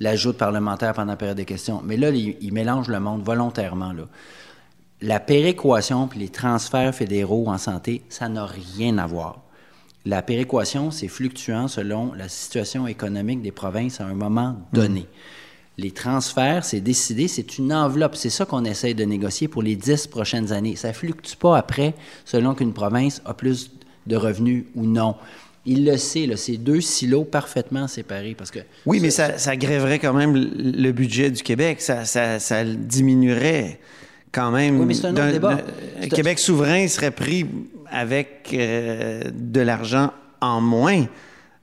l'ajout 0.00 0.32
de 0.32 0.36
parlementaire 0.36 0.92
pendant 0.92 1.12
la 1.12 1.16
période 1.16 1.36
des 1.36 1.44
questions. 1.44 1.82
Mais 1.84 1.96
là, 1.96 2.10
il, 2.10 2.36
il 2.40 2.52
mélange 2.52 2.88
le 2.88 3.00
monde 3.00 3.22
volontairement. 3.22 3.92
Là. 3.92 4.04
La 5.02 5.18
péréquation 5.18 6.08
puis 6.08 6.18
les 6.18 6.28
transferts 6.28 6.94
fédéraux 6.94 7.48
en 7.48 7.56
santé, 7.56 8.02
ça 8.10 8.28
n'a 8.28 8.44
rien 8.44 8.98
à 8.98 9.06
voir. 9.06 9.40
La 10.04 10.22
péréquation, 10.22 10.90
c'est 10.90 11.08
fluctuant 11.08 11.68
selon 11.68 12.12
la 12.14 12.28
situation 12.28 12.86
économique 12.86 13.42
des 13.42 13.52
provinces 13.52 14.00
à 14.00 14.06
un 14.06 14.14
moment 14.14 14.56
donné. 14.72 15.06
Les 15.80 15.92
transferts, 15.92 16.64
c'est 16.64 16.80
décidé, 16.80 17.26
c'est 17.26 17.56
une 17.56 17.72
enveloppe. 17.72 18.14
C'est 18.14 18.28
ça 18.28 18.44
qu'on 18.44 18.64
essaye 18.64 18.94
de 18.94 19.04
négocier 19.04 19.48
pour 19.48 19.62
les 19.62 19.76
dix 19.76 20.06
prochaines 20.06 20.52
années. 20.52 20.76
Ça 20.76 20.88
ne 20.88 20.92
fluctue 20.92 21.36
pas 21.36 21.56
après 21.56 21.94
selon 22.26 22.54
qu'une 22.54 22.74
province 22.74 23.22
a 23.24 23.32
plus 23.32 23.70
de 24.06 24.16
revenus 24.16 24.64
ou 24.74 24.84
non. 24.84 25.14
Il 25.64 25.86
le 25.86 25.96
sait, 25.96 26.26
là, 26.26 26.36
c'est 26.36 26.56
deux 26.58 26.80
silos 26.80 27.24
parfaitement 27.24 27.88
séparés 27.88 28.34
parce 28.36 28.50
que 28.50 28.60
Oui, 28.84 29.00
mais 29.00 29.10
ça, 29.10 29.38
ça 29.38 29.56
grèverait 29.56 29.98
quand 29.98 30.12
même 30.12 30.34
le 30.34 30.92
budget 30.92 31.30
du 31.30 31.42
Québec. 31.42 31.80
Ça, 31.80 32.04
ça, 32.04 32.38
ça 32.38 32.64
diminuerait 32.64 33.78
quand 34.32 34.50
même. 34.50 34.80
Oui, 34.80 34.86
mais 34.86 34.94
c'est 34.94 35.06
un 35.06 35.12
autre 35.12 35.32
débat. 35.32 35.60
Québec 36.10 36.38
souverain 36.38 36.88
serait 36.88 37.10
pris 37.10 37.46
avec 37.90 38.50
euh, 38.52 39.22
de 39.32 39.60
l'argent 39.60 40.12
en 40.40 40.60
moins. 40.60 41.06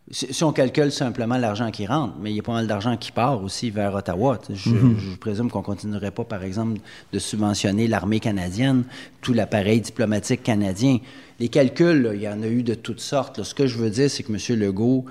Si 0.10 0.42
on 0.46 0.54
calcule 0.54 0.90
simplement 0.92 1.38
l'argent 1.38 1.70
qui 1.70 1.86
rentre, 1.86 2.14
mais 2.22 2.32
il 2.32 2.38
y 2.38 2.40
a 2.40 2.44
pas 2.44 2.54
mal 2.54 2.66
d'argent 2.66 2.96
qui 2.96 3.12
part 3.12 3.44
aussi 3.44 3.70
vers 3.72 3.94
Ottawa. 3.94 4.40
Je, 4.50 4.70
Mhm. 4.70 4.98
je 4.98 5.16
présume 5.18 5.52
qu'on 5.52 5.62
continuerait 5.62 6.12
pas, 6.12 6.24
par 6.24 6.44
exemple, 6.44 6.80
de 7.12 7.20
subventionner 7.20 7.88
l'armée 7.88 8.22
canadienne, 8.22 8.84
tout 9.22 9.34
l'appareil 9.34 9.82
diplomatique 9.82 10.44
canadien. 10.44 11.00
Les 11.42 11.50
calculs, 11.50 12.02
là, 12.04 12.14
il 12.14 12.22
y 12.22 12.28
en 12.30 12.42
a 12.42 12.48
eu 12.48 12.64
de 12.64 12.74
toutes 12.74 13.02
sortes. 13.02 13.38
là. 13.40 13.44
Ce 13.44 13.54
que 13.54 13.68
je 13.68 13.78
veux 13.78 13.90
dire, 13.90 14.10
c'est 14.10 14.24
que 14.24 14.32
M. 14.32 14.60
Legault, 14.60 15.04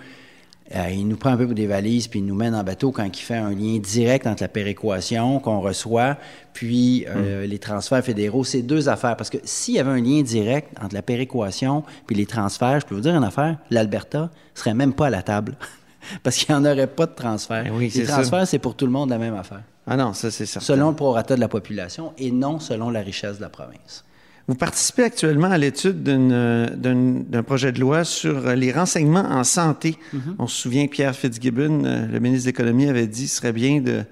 euh, 0.75 0.91
il 0.91 1.07
nous 1.07 1.17
prend 1.17 1.31
un 1.31 1.37
peu 1.37 1.47
pour 1.47 1.55
des 1.55 1.67
valises, 1.67 2.09
puis 2.09 2.19
il 2.19 2.27
nous 2.27 2.35
mène 2.35 2.55
en 2.55 2.65
bateau 2.65 2.91
quand 2.91 3.05
il 3.05 3.23
fait 3.23 3.37
un 3.37 3.51
lien 3.51 3.79
direct 3.79 4.27
entre 4.27 4.43
la 4.43 4.49
péréquation 4.49 5.39
qu'on 5.39 5.61
reçoit, 5.61 6.17
puis 6.53 7.07
euh, 7.09 7.47
les 7.47 7.59
transferts 7.59 8.05
fédéraux. 8.05 8.43
C'est 8.43 8.63
deux 8.63 8.89
affaires. 8.89 9.17
Parce 9.17 9.31
que 9.31 9.39
s'il 9.45 9.75
y 9.75 9.79
avait 9.79 9.91
un 9.91 10.01
lien 10.01 10.23
direct 10.23 10.77
entre 10.83 10.95
la 10.95 11.03
péréquation 11.03 11.85
puis 12.07 12.17
les 12.17 12.27
transferts, 12.27 12.81
je 12.81 12.87
peux 12.87 12.95
vous 12.95 13.01
dire 13.01 13.15
une 13.15 13.25
affaire, 13.25 13.59
l'Alberta 13.71 14.31
serait 14.55 14.75
même 14.75 14.93
pas 14.93 15.07
à 15.07 15.11
la 15.11 15.23
table. 15.23 15.57
Parce 16.23 16.37
qu'il 16.37 16.55
n'y 16.55 16.61
en 16.61 16.65
aurait 16.65 16.87
pas 16.87 17.07
de 17.07 17.15
transfert. 17.15 17.65
Ben 17.65 17.73
oui, 17.75 17.93
les 17.95 18.05
transferts, 18.05 18.47
c'est 18.47 18.61
pour 18.61 18.77
tout 18.77 18.87
le 18.87 18.93
monde 18.93 19.11
la 19.11 19.19
même 19.19 19.35
affaire. 19.35 19.63
Ah 19.89 19.97
non, 19.97 20.13
ça 20.13 20.31
c'est 20.31 20.47
certain. 20.47 20.65
Selon 20.65 20.91
le 20.91 20.97
prorata 20.97 21.37
de 21.37 21.41
la 21.41 21.49
population 21.49 22.13
et 22.19 22.31
non 22.31 22.59
selon 22.59 22.91
la 22.91 23.01
richesse 23.01 23.39
de 23.39 23.43
la 23.43 23.49
province. 23.49 24.05
Vous 24.49 24.55
participez 24.55 25.03
actuellement 25.03 25.51
à 25.51 25.59
l'étude 25.59 26.09
euh, 26.09 26.69
d'un, 26.71 27.43
projet 27.43 27.73
de 27.73 27.81
loi 27.81 28.05
sur 28.05 28.47
euh, 28.47 28.55
les 28.55 28.71
renseignements 28.71 29.25
en 29.29 29.43
santé. 29.43 29.97
On 30.39 30.47
se 30.47 30.57
souvient 30.63 30.87
que 30.87 30.93
Pierre 30.93 31.17
Fitzgibbon, 31.17 31.85
euh, 31.85 32.07
le 32.07 32.21
ministre 32.21 32.45
de 32.45 32.51
l'Économie, 32.51 32.89
avait 32.89 33.09
dit 33.09 33.23
qu'il 33.23 33.29
serait 33.29 33.53
bien 33.53 33.81
de, 33.81 34.05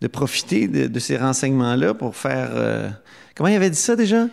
de 0.00 0.06
profiter 0.06 0.68
de, 0.68 0.86
de 0.86 0.98
ces 1.00 1.16
renseignements-là 1.16 1.94
pour 1.94 2.14
faire... 2.14 2.50
euh, 2.54 2.90
Comment 3.34 3.48
il 3.48 3.56
avait 3.56 3.70
dit 3.70 3.76
ça 3.78 3.96
déjà? 3.96 4.26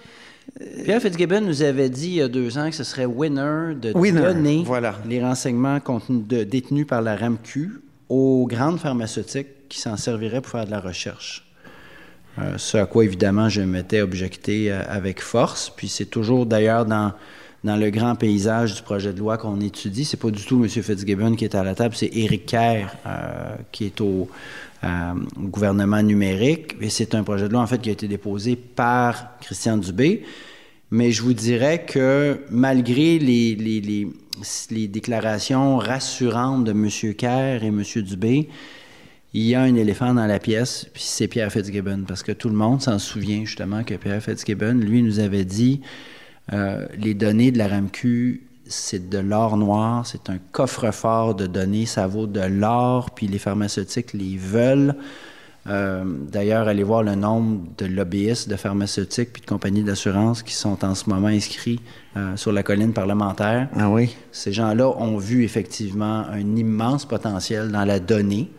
Pierre 0.84 1.02
Fitzgibbon 1.02 1.42
nous 1.42 1.62
avait 1.64 1.90
dit 1.90 2.08
il 2.10 2.14
y 2.16 2.22
a 2.22 2.28
deux 2.28 2.58
ans 2.58 2.70
que 2.70 2.76
ce 2.76 2.84
serait 2.84 3.06
winner 3.06 3.76
de 3.82 3.92
Winner, 3.96 4.22
donner 4.22 4.64
voilà. 4.66 4.96
les 5.08 5.24
renseignements 5.24 5.80
contenus 5.80 6.28
de- 6.28 6.44
détenus 6.44 6.86
par 6.88 7.02
la 7.02 7.16
RAMQ 7.16 7.72
aux 8.10 8.46
grandes 8.48 8.80
pharmaceutiques 8.80 9.68
qui 9.70 9.80
s'en 9.80 9.96
serviraient 9.98 10.42
pour 10.42 10.52
faire 10.52 10.66
de 10.66 10.72
la 10.72 10.80
recherche. 10.80 11.49
Euh, 12.40 12.58
ce 12.58 12.78
à 12.78 12.86
quoi, 12.86 13.04
évidemment, 13.04 13.50
je 13.50 13.62
m'étais 13.62 14.02
objecté 14.02 14.72
euh, 14.72 14.82
avec 14.88 15.22
force. 15.22 15.72
Puis 15.76 15.88
c'est 15.88 16.06
toujours, 16.06 16.46
d'ailleurs, 16.46 16.86
dans, 16.86 17.14
dans 17.64 17.76
le 17.76 17.90
grand 17.90 18.16
paysage 18.16 18.76
du 18.76 18.82
projet 18.82 19.14
de 19.14 19.20
loi 19.20 19.38
qu'on 19.38 19.60
étudie. 19.60 20.06
C'est 20.06 20.20
pas 20.20 20.32
du 20.32 20.44
tout 20.44 20.64
M. 20.64 20.70
Fitzgibbon 20.70 21.36
qui 21.36 21.46
est 21.46 21.56
à 21.56 21.64
la 21.64 21.76
table, 21.76 21.96
c'est 21.96 22.10
Éric 22.14 22.46
Kerr 22.46 22.88
euh, 23.06 23.56
qui 23.72 23.86
est 23.86 24.02
au, 24.02 24.30
gouvernement 25.38 26.02
numérique. 26.02 26.78
Et 26.80 26.90
c'est 26.90 27.14
un 27.14 27.24
projet 27.24 27.50
de 27.50 27.54
loi, 27.54 27.62
en 27.62 27.68
fait, 27.68 27.82
qui 27.82 27.90
a 27.90 27.92
été 27.92 28.08
déposé 28.08 28.56
par 28.56 29.38
Christian 29.42 29.76
Dubé. 29.76 30.24
Mais 30.92 31.12
je 31.12 31.22
vous 31.22 31.34
dirais 31.34 31.84
que 31.86 32.40
malgré 32.50 33.20
les, 33.20 33.56
les, 33.56 33.82
les, 33.82 34.08
les 34.72 34.88
déclarations 34.88 35.78
rassurantes 35.78 36.64
de 36.64 36.72
M. 36.72 37.14
Kerr 37.14 37.62
et 37.62 37.68
M. 37.68 37.84
Dubé, 37.98 38.48
il 39.34 39.44
y 39.44 39.56
a 39.56 39.62
un 39.62 39.76
éléphant 39.76 40.14
dans 40.14 40.26
la 40.26 40.40
pièce, 40.40 40.88
puis 40.92 41.04
c'est 41.06 41.28
Pierre 41.28 41.52
Fitzgibbon, 41.52 42.04
parce 42.08 42.24
que 42.24 42.32
tout 42.32 42.50
le 42.50 42.56
monde 42.56 42.82
s'en 42.82 42.98
souvient 42.98 43.46
justement 43.46 43.84
que 43.84 43.94
Pierre 43.94 44.22
Fitzgibbon, 44.24 44.74
lui, 44.74 45.04
nous 45.04 45.20
avait 45.20 45.46
dit 45.46 45.82
euh, 46.52 46.88
les 46.98 47.14
données 47.14 47.52
de 47.52 47.60
la 47.60 47.68
RAMQ, 47.68 48.42
c'est 48.66 49.10
de 49.10 49.18
l'or 49.18 49.58
noir, 49.58 50.06
c'est 50.06 50.30
un 50.30 50.38
coffre-fort 50.52 51.36
de 51.36 51.48
données, 51.48 51.86
ça 51.86 52.08
vaut 52.08 52.28
de 52.28 52.42
l'or, 52.42 53.12
puis 53.12 53.28
les 53.28 53.40
pharmaceutiques 53.40 54.14
les 54.14 54.38
veulent. 54.38 54.96
Euh, 55.68 56.04
D'ailleurs, 56.32 56.68
allez 56.68 56.84
voir 56.84 57.04
le 57.04 57.16
nombre 57.16 57.62
de 57.78 57.86
lobbyistes 57.86 58.50
de 58.50 58.56
pharmaceutiques 58.56 59.34
puis 59.34 59.42
de 59.42 59.48
compagnies 59.48 59.84
d'assurance 59.84 60.42
qui 60.42 60.54
sont 60.54 60.84
en 60.84 60.96
ce 60.96 61.10
moment 61.10 61.28
inscrits 61.28 61.80
euh, 62.18 62.36
sur 62.38 62.52
la 62.52 62.64
colline 62.64 62.94
parlementaire. 62.94 63.68
Ah 63.76 63.90
oui? 63.90 64.16
Ces 64.32 64.54
gens-là 64.54 64.88
ont 64.98 65.18
vu 65.18 65.44
effectivement 65.44 66.26
un 66.32 66.56
immense 66.56 67.06
potentiel 67.06 67.72
dans 67.72 67.86
la 67.86 68.00
donnée. 68.00 68.50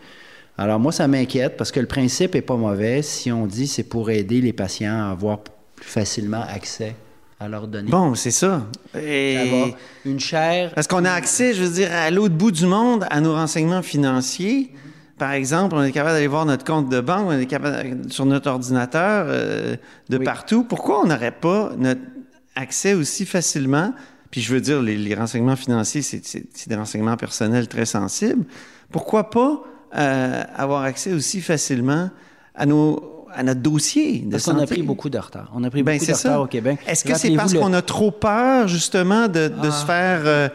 Alors 0.61 0.79
moi, 0.79 0.91
ça 0.91 1.07
m'inquiète 1.07 1.57
parce 1.57 1.71
que 1.71 1.79
le 1.79 1.87
principe 1.87 2.35
est 2.35 2.41
pas 2.41 2.55
mauvais 2.55 3.01
si 3.01 3.31
on 3.31 3.47
dit 3.47 3.67
c'est 3.67 3.83
pour 3.83 4.09
aider 4.11 4.41
les 4.41 4.53
patients 4.53 5.07
à 5.07 5.11
avoir 5.11 5.39
plus 5.39 5.87
facilement 5.87 6.43
accès 6.47 6.95
à 7.39 7.47
leurs 7.49 7.67
données. 7.67 7.89
Bon, 7.89 8.13
c'est 8.13 8.29
ça. 8.31 8.67
Et- 8.95 9.73
une 10.05 10.19
chaire. 10.19 10.71
Parce 10.75 10.85
qu'on 10.87 11.03
a 11.05 11.11
accès, 11.11 11.53
je 11.55 11.63
veux 11.63 11.73
dire, 11.73 11.89
à 11.91 12.11
l'autre 12.11 12.35
bout 12.35 12.51
du 12.51 12.67
monde, 12.67 13.07
à 13.09 13.19
nos 13.21 13.33
renseignements 13.33 13.81
financiers. 13.81 14.71
Par 15.17 15.31
exemple, 15.31 15.75
on 15.75 15.83
est 15.83 15.91
capable 15.91 16.13
d'aller 16.15 16.27
voir 16.27 16.45
notre 16.45 16.63
compte 16.63 16.89
de 16.89 16.99
banque, 17.01 17.25
on 17.27 17.39
est 17.39 17.45
capable 17.47 18.11
sur 18.11 18.25
notre 18.27 18.49
ordinateur 18.49 19.25
euh, 19.29 19.75
de 20.09 20.17
Oui. 20.17 20.23
partout. 20.25 20.63
Pourquoi 20.63 21.01
on 21.03 21.07
n'aurait 21.07 21.31
pas 21.31 21.71
notre 21.77 22.01
accès 22.55 22.93
aussi 22.93 23.25
facilement? 23.25 23.93
Puis 24.29 24.41
je 24.41 24.53
veux 24.53 24.61
dire, 24.61 24.81
les, 24.81 24.95
les 24.97 25.15
renseignements 25.15 25.55
financiers, 25.55 26.01
c'est 26.03 26.67
des 26.67 26.75
renseignements 26.75 27.17
personnels 27.17 27.67
très 27.67 27.85
sensibles. 27.85 28.45
Pourquoi 28.91 29.29
pas 29.31 29.63
euh, 29.95 30.43
avoir 30.55 30.83
accès 30.83 31.11
aussi 31.13 31.41
facilement 31.41 32.09
à 32.55 32.65
nos 32.65 33.07
à 33.33 33.43
notre 33.43 33.61
dossier 33.61 34.19
de 34.19 34.31
Parce 34.31 34.43
qu'on 34.43 34.59
a 34.59 34.65
pris 34.67 34.83
beaucoup 34.83 35.09
de 35.09 35.17
retard. 35.17 35.49
On 35.55 35.63
a 35.63 35.69
pris 35.69 35.83
Ben, 35.83 35.93
beaucoup 35.93 36.05
de 36.05 36.11
retard 36.11 36.31
ça. 36.33 36.41
au 36.41 36.47
Québec. 36.47 36.79
Est-ce 36.85 37.05
que 37.05 37.17
c'est 37.17 37.31
parce 37.31 37.53
le- 37.53 37.59
Ah. 37.59 37.63
qu'on 37.63 37.73
a 37.73 37.81
trop 37.81 38.11
peur, 38.11 38.67
justement, 38.67 39.29
de, 39.29 39.47
de 39.47 39.69
se 39.71 39.85
faire 39.85 40.21
euh, 40.25 40.49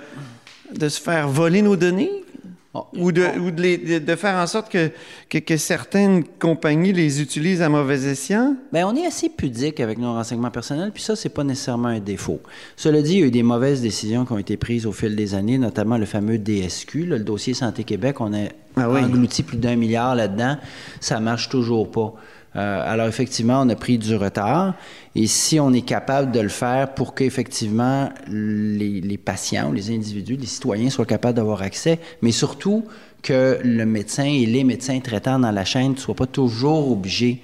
de 0.75 0.89
se 0.91 1.01
faire 1.01 1.27
voler 1.27 1.63
nos 1.63 1.75
données? 1.77 2.11
Oh, 2.79 2.87
Ou, 2.99 3.13
de, 3.13 3.25
ou 3.41 3.51
de, 3.51 3.63
les- 3.63 3.79
de- 3.79 3.99
de 4.05 4.15
faire 4.17 4.35
en 4.37 4.47
sorte 4.47 4.71
que, 4.71 4.91
que, 5.31 5.39
que 5.39 5.57
certaines 5.57 6.25
compagnies 6.25 6.93
les 6.93 7.23
utilisent 7.23 7.63
à 7.63 7.69
mauvais 7.69 8.05
escient? 8.05 8.57
Ben, 8.73 8.85
on 8.85 8.95
est 8.97 9.07
assez 9.07 9.29
pudique 9.29 9.81
avec 9.81 9.99
nos 9.99 10.13
renseignements 10.13 10.51
personnels, 10.51 10.91
puis 10.93 11.03
ça, 11.03 11.17
c'est 11.17 11.29
pas 11.29 11.45
nécessairement 11.45 11.89
un 11.89 12.01
défaut. 12.01 12.41
Cela 12.77 13.03
dit, 13.03 13.15
il 13.15 13.21
y 13.21 13.23
a 13.23 13.27
eu 13.27 13.31
des 13.31 13.43
mauvaises 13.43 13.81
décisions 13.83 14.25
qui 14.25 14.33
ont 14.33 14.39
été 14.39 14.57
prises 14.57 14.87
au 14.87 14.93
fil 14.93 15.17
des 15.17 15.35
années, 15.35 15.59
notamment 15.59 15.97
le 15.99 16.07
fameux 16.07 16.39
DSQ, 16.39 17.07
là, 17.07 17.19
le 17.19 17.25
dossier 17.25 17.55
Santé 17.55 17.85
Québec. 17.85 18.21
On 18.21 18.33
a 18.35 18.49
Ah 18.77 18.91
oui. 18.91 19.01
englouti 19.01 19.43
plus 19.43 19.57
d'un 19.57 19.77
milliard 19.77 20.15
là-dedans. 20.15 20.57
Ça 21.01 21.19
marche 21.21 21.49
toujours 21.49 21.91
pas. 21.91 22.15
Euh, 22.57 22.93
alors, 22.93 23.07
effectivement, 23.07 23.61
on 23.63 23.69
a 23.69 23.77
pris 23.77 23.99
du 23.99 24.15
retard. 24.17 24.75
Et 25.15 25.27
si 25.27 25.61
on 25.61 25.73
est 25.73 25.83
capable 25.83 26.33
de 26.33 26.41
le 26.41 26.49
faire 26.49 26.95
pour 26.95 27.15
qu'effectivement 27.15 28.09
les, 28.29 29.01
les 29.01 29.19
patients, 29.19 29.71
ou 29.71 29.73
les 29.73 29.91
individus, 29.95 30.37
les 30.37 30.47
citoyens 30.47 30.91
soient 30.91 31.05
capables 31.07 31.35
d'avoir 31.37 31.63
accès, 31.63 31.99
mais 32.23 32.33
surtout 32.33 32.85
que 33.23 33.59
le 33.63 33.85
médecin 33.87 34.25
et 34.25 34.47
les 34.47 34.65
médecins 34.65 34.99
traitants 35.01 35.39
dans 35.39 35.51
la 35.51 35.65
chaîne 35.65 35.93
ne 35.93 35.97
soient 35.97 36.15
pas 36.15 36.27
toujours 36.27 36.91
obligés 36.91 37.43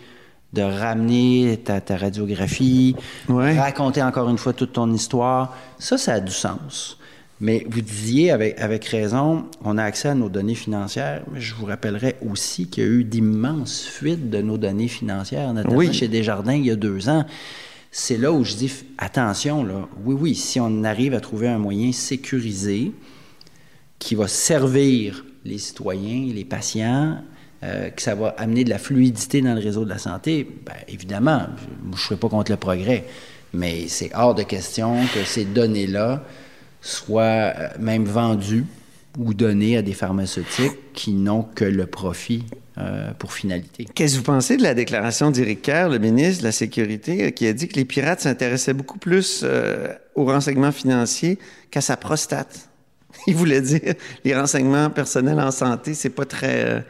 de 0.52 0.62
ramener 0.62 1.58
ta, 1.64 1.80
ta 1.80 1.96
radiographie, 1.96 2.94
Ouais. 3.28 3.58
raconter 3.58 4.02
encore 4.02 4.28
une 4.28 4.36
fois 4.38 4.52
toute 4.52 4.74
ton 4.74 4.92
histoire, 4.92 5.56
ça, 5.78 5.96
ça 5.96 6.14
a 6.14 6.20
du 6.20 6.32
sens. 6.32 6.98
Mais 7.42 7.66
vous 7.68 7.80
disiez 7.80 8.30
avec, 8.30 8.56
avec 8.60 8.84
raison, 8.84 9.46
on 9.64 9.76
a 9.76 9.82
accès 9.82 10.08
à 10.08 10.14
nos 10.14 10.28
données 10.28 10.54
financières, 10.54 11.24
mais 11.32 11.40
je 11.40 11.56
vous 11.56 11.66
rappellerai 11.66 12.14
aussi 12.30 12.68
qu'il 12.68 12.84
y 12.84 12.86
a 12.86 12.88
eu 12.88 13.02
d'immenses 13.02 13.82
fuites 13.84 14.30
de 14.30 14.40
nos 14.40 14.56
données 14.58 14.86
financières, 14.86 15.52
notamment 15.52 15.74
Oui. 15.74 15.92
chez 15.92 16.06
Desjardins 16.06 16.54
il 16.54 16.66
y 16.66 16.70
a 16.70 16.76
deux 16.76 17.08
ans. 17.08 17.24
c'est 17.90 18.16
là 18.16 18.30
où 18.32 18.44
je 18.44 18.54
dis 18.54 18.72
attention, 18.96 19.64
là. 19.64 19.88
Oui, 20.04 20.14
oui, 20.18 20.34
si 20.36 20.60
on 20.60 20.84
arrive 20.84 21.14
à 21.14 21.20
trouver 21.20 21.48
un 21.48 21.58
moyen 21.58 21.90
sécurisé 21.90 22.92
qui 23.98 24.14
va 24.14 24.28
servir 24.28 25.24
les 25.44 25.58
citoyens, 25.58 26.32
les 26.32 26.44
patients, 26.44 27.18
euh, 27.64 27.90
que 27.90 28.00
ça 28.02 28.14
va 28.14 28.28
amener 28.38 28.62
de 28.62 28.70
la 28.70 28.78
fluidité 28.78 29.42
dans 29.42 29.54
le 29.54 29.60
réseau 29.60 29.84
de 29.84 29.90
la 29.90 29.98
santé, 29.98 30.44
bien, 30.64 30.74
évidemment, 30.86 31.42
je 31.86 31.90
ne 31.90 31.96
serai 31.96 32.16
pas 32.16 32.28
contre 32.28 32.52
le 32.52 32.56
progrès, 32.56 33.04
mais 33.52 33.88
c'est 33.88 34.12
hors 34.14 34.36
de 34.36 34.44
question 34.44 34.96
que 35.12 35.24
ces 35.24 35.44
données-là 35.44 36.24
soient 36.82 37.22
euh, 37.22 37.68
même 37.78 38.04
vendues 38.04 38.66
ou 39.18 39.34
données 39.34 39.76
à 39.76 39.82
des 39.82 39.92
pharmaceutiques 39.92 40.92
qui 40.92 41.12
n'ont 41.12 41.42
que 41.42 41.64
le 41.64 41.86
profit 41.86 42.44
euh, 42.78 43.10
pour 43.18 43.32
finalité. 43.32 43.86
Qu'est-ce 43.94 44.14
que 44.14 44.18
vous 44.18 44.24
pensez 44.24 44.56
de 44.56 44.62
la 44.62 44.74
déclaration 44.74 45.30
d'Éric 45.30 45.62
Kerr, 45.62 45.88
le 45.90 45.98
ministre 45.98 46.40
de 46.40 46.46
la 46.46 46.52
Sécurité, 46.52 47.32
qui 47.32 47.46
a 47.46 47.52
dit 47.52 47.68
que 47.68 47.76
les 47.76 47.84
pirates 47.84 48.20
s'intéressaient 48.20 48.72
beaucoup 48.72 48.98
plus 48.98 49.42
euh, 49.44 49.88
aux 50.14 50.24
renseignements 50.24 50.72
financiers 50.72 51.38
qu'à 51.70 51.82
sa 51.82 51.98
prostate? 51.98 52.70
Il 53.26 53.36
voulait 53.36 53.60
dire 53.60 53.94
les 54.24 54.34
renseignements 54.34 54.88
personnels 54.88 55.40
en 55.40 55.50
santé, 55.50 55.92
c'est 55.92 56.10
pas 56.10 56.24
très. 56.24 56.64
Euh, 56.64 56.80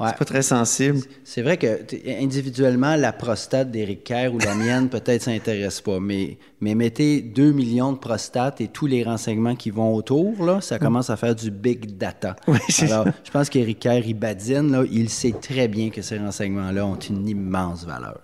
c'est 0.00 0.16
pas 0.16 0.24
très 0.24 0.42
sensible. 0.42 0.98
C'est 1.24 1.42
vrai 1.42 1.56
que 1.56 1.80
individuellement, 2.20 2.96
la 2.96 3.12
prostate 3.12 3.70
d'Éric 3.70 4.04
Kerr 4.04 4.34
ou 4.34 4.38
la 4.38 4.54
mienne 4.54 4.88
peut-être 4.90 5.22
s'intéresse 5.22 5.80
pas, 5.80 6.00
mais, 6.00 6.38
mais 6.60 6.74
mettez 6.74 7.20
2 7.20 7.52
millions 7.52 7.92
de 7.92 7.98
prostates 7.98 8.60
et 8.60 8.68
tous 8.68 8.86
les 8.86 9.04
renseignements 9.04 9.54
qui 9.54 9.70
vont 9.70 9.94
autour, 9.94 10.44
là, 10.44 10.60
ça 10.60 10.78
commence 10.78 11.10
à 11.10 11.16
faire 11.16 11.34
du 11.34 11.50
big 11.50 11.96
data. 11.96 12.36
Oui, 12.48 12.58
Alors, 12.82 13.06
je 13.24 13.30
pense 13.30 13.48
qu'Éric 13.48 13.80
Kerr, 13.80 14.02
il 14.04 14.14
badine, 14.14 14.72
là, 14.72 14.84
il 14.90 15.08
sait 15.08 15.34
très 15.40 15.68
bien 15.68 15.90
que 15.90 16.02
ces 16.02 16.18
renseignements-là 16.18 16.84
ont 16.84 16.98
une 16.98 17.28
immense 17.28 17.86
valeur. 17.86 18.20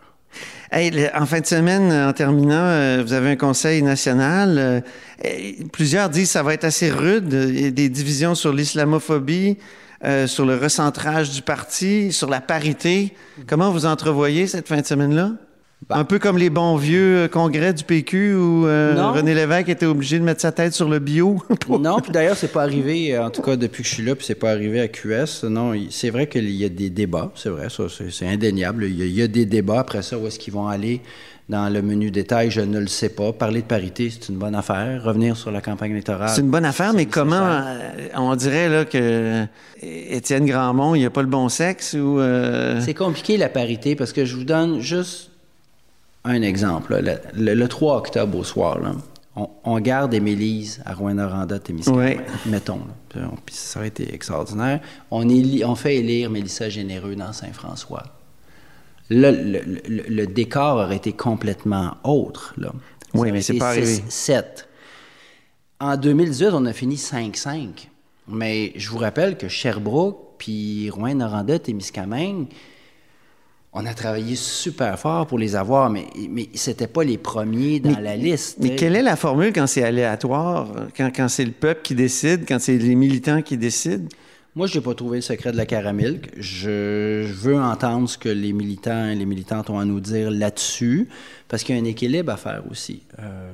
Hey, 0.70 1.08
en 1.14 1.24
fin 1.24 1.40
de 1.40 1.46
semaine, 1.46 1.90
en 1.90 2.12
terminant, 2.12 2.54
euh, 2.54 3.02
vous 3.02 3.14
avez 3.14 3.30
un 3.30 3.36
conseil 3.36 3.82
national. 3.82 4.58
Euh, 4.58 4.80
plusieurs 5.72 6.10
disent 6.10 6.26
que 6.26 6.32
ça 6.32 6.42
va 6.42 6.52
être 6.52 6.64
assez 6.64 6.90
rude. 6.90 7.32
Il 7.32 7.60
y 7.60 7.66
a 7.66 7.70
des 7.70 7.88
divisions 7.88 8.34
sur 8.34 8.52
l'islamophobie, 8.52 9.56
euh, 10.04 10.26
sur 10.26 10.46
le 10.46 10.56
recentrage 10.56 11.30
du 11.30 11.42
parti, 11.42 12.12
sur 12.12 12.28
la 12.28 12.40
parité. 12.40 13.14
Comment 13.46 13.70
vous 13.70 13.86
entrevoyez 13.86 14.46
cette 14.46 14.68
fin 14.68 14.80
de 14.80 14.86
semaine-là? 14.86 15.32
Un 15.90 16.04
peu 16.04 16.18
comme 16.18 16.36
les 16.36 16.50
bons 16.50 16.76
vieux 16.76 17.16
euh, 17.16 17.28
congrès 17.28 17.72
du 17.72 17.84
PQ 17.84 18.34
où 18.34 18.66
euh, 18.66 19.12
René 19.12 19.32
Lévesque 19.32 19.68
était 19.68 19.86
obligé 19.86 20.18
de 20.18 20.24
mettre 20.24 20.40
sa 20.40 20.52
tête 20.52 20.74
sur 20.74 20.88
le 20.88 20.98
bio. 20.98 21.40
non, 21.68 22.00
puis 22.00 22.12
d'ailleurs, 22.12 22.36
c'est 22.36 22.52
pas 22.52 22.62
arrivé, 22.62 23.16
en 23.18 23.30
tout 23.30 23.42
cas 23.42 23.56
depuis 23.56 23.82
que 23.82 23.88
je 23.88 23.94
suis 23.94 24.04
là, 24.04 24.14
puis 24.14 24.26
c'est 24.26 24.34
pas 24.34 24.50
arrivé 24.50 24.80
à 24.80 24.88
QS. 24.88 25.44
Non, 25.44 25.72
c'est 25.90 26.10
vrai 26.10 26.26
qu'il 26.26 26.50
y 26.50 26.64
a 26.64 26.68
des 26.68 26.90
débats, 26.90 27.30
c'est 27.34 27.48
vrai, 27.48 27.68
ça, 27.70 27.84
c'est 28.10 28.26
indéniable. 28.26 28.84
Il 28.84 28.98
y, 28.98 29.02
a, 29.02 29.06
il 29.06 29.14
y, 29.14 29.22
a, 29.22 29.28
des 29.28 29.46
débats. 29.46 29.80
Après 29.80 30.02
ça, 30.02 30.18
où 30.18 30.26
est-ce 30.26 30.38
qu'ils 30.38 30.52
vont 30.52 30.66
aller 30.66 31.00
dans 31.48 31.72
le 31.72 31.80
menu 31.80 32.10
détail, 32.10 32.50
je 32.50 32.60
ne 32.60 32.78
le 32.78 32.88
sais 32.88 33.08
pas. 33.08 33.32
Parler 33.32 33.62
de 33.62 33.66
parité, 33.66 34.10
c'est 34.10 34.28
une 34.28 34.36
bonne 34.36 34.54
affaire. 34.54 35.02
Revenir 35.02 35.36
sur 35.36 35.50
la 35.50 35.62
campagne 35.62 35.92
électorale. 35.92 36.28
C'est 36.28 36.42
une 36.42 36.50
bonne 36.50 36.66
affaire, 36.66 36.92
mais 36.92 37.06
comment 37.06 37.36
euh, 37.36 37.78
on 38.16 38.34
dirait 38.36 38.68
là 38.68 38.84
que 38.84 39.46
Étienne 39.82 40.44
Grandmont, 40.44 40.94
il 40.94 41.04
a 41.06 41.10
pas 41.10 41.22
le 41.22 41.28
bon 41.28 41.48
sexe 41.48 41.94
ou 41.94 42.20
euh... 42.20 42.80
C'est 42.82 42.94
compliqué 42.94 43.38
la 43.38 43.48
parité 43.48 43.96
parce 43.96 44.12
que 44.12 44.26
je 44.26 44.36
vous 44.36 44.44
donne 44.44 44.80
juste 44.80 45.30
un 46.28 46.42
exemple. 46.42 47.00
Le, 47.34 47.54
le, 47.54 47.68
3 47.68 47.96
octobre 47.96 48.38
au 48.38 48.44
soir, 48.44 48.78
là, 48.80 48.92
on, 49.34 49.48
on, 49.64 49.80
garde 49.80 50.12
Émilise 50.14 50.82
à 50.84 50.94
Rouen-Noranda, 50.94 51.58
Témiscamingue, 51.58 52.20
oui. 52.20 52.50
mettons. 52.50 52.80
Là. 53.14 53.30
Ça 53.50 53.80
aurait 53.80 53.88
été 53.88 54.14
extraordinaire. 54.14 54.80
On, 55.10 55.74
fait 55.74 55.96
élire 55.96 56.30
Mélissa 56.30 56.68
Généreux 56.68 57.16
dans 57.16 57.32
Saint-François. 57.32 58.04
Le, 59.10 59.30
le, 59.30 59.80
le, 59.88 60.26
décor 60.26 60.76
aurait 60.76 60.96
été 60.96 61.12
complètement 61.12 61.96
autre. 62.04 62.52
Là. 62.58 62.72
Oui, 63.14 63.32
mais 63.32 63.40
c'est 63.40 63.54
pas 63.54 63.70
arrivé. 63.70 64.02
7. 64.08 64.68
En 65.80 65.96
2018, 65.96 66.48
on 66.52 66.66
a 66.66 66.72
fini 66.72 66.96
5-5. 66.96 67.88
Mais 68.28 68.72
je 68.76 68.90
vous 68.90 68.98
rappelle 68.98 69.38
que 69.38 69.48
Sherbrooke, 69.48 70.36
puis 70.36 70.90
Rouen-Noranda, 70.90 71.58
Témiscamingue, 71.58 72.48
on 73.72 73.84
a 73.86 73.94
travaillé 73.94 74.34
super 74.34 74.98
fort 74.98 75.26
pour 75.26 75.38
les 75.38 75.54
avoir, 75.54 75.90
mais, 75.90 76.06
mais 76.30 76.48
c'était 76.54 76.86
pas 76.86 77.04
les 77.04 77.18
premiers 77.18 77.80
dans 77.80 77.96
mais, 77.96 78.02
la 78.02 78.16
liste. 78.16 78.56
Mais 78.60 78.76
quelle 78.76 78.96
est 78.96 79.02
la 79.02 79.16
formule 79.16 79.52
quand 79.52 79.66
c'est 79.66 79.82
aléatoire, 79.82 80.68
quand, 80.96 81.10
quand 81.14 81.28
c'est 81.28 81.44
le 81.44 81.52
peuple 81.52 81.82
qui 81.82 81.94
décide, 81.94 82.44
quand 82.48 82.58
c'est 82.58 82.78
les 82.78 82.94
militants 82.94 83.42
qui 83.42 83.56
décident? 83.56 84.08
Moi, 84.56 84.66
je 84.66 84.78
n'ai 84.78 84.84
pas 84.84 84.94
trouvé 84.94 85.18
le 85.18 85.22
secret 85.22 85.52
de 85.52 85.56
la 85.56 85.66
caramilk. 85.66 86.30
Je, 86.36 87.24
je, 87.28 87.32
veux 87.32 87.60
entendre 87.60 88.08
ce 88.08 88.18
que 88.18 88.28
les 88.28 88.52
militants 88.52 89.06
et 89.06 89.14
les 89.14 89.26
militantes 89.26 89.70
ont 89.70 89.78
à 89.78 89.84
nous 89.84 90.00
dire 90.00 90.30
là-dessus, 90.30 91.08
parce 91.46 91.62
qu'il 91.62 91.76
y 91.76 91.78
a 91.78 91.82
un 91.82 91.84
équilibre 91.84 92.32
à 92.32 92.36
faire 92.36 92.64
aussi. 92.70 93.02
Euh, 93.20 93.52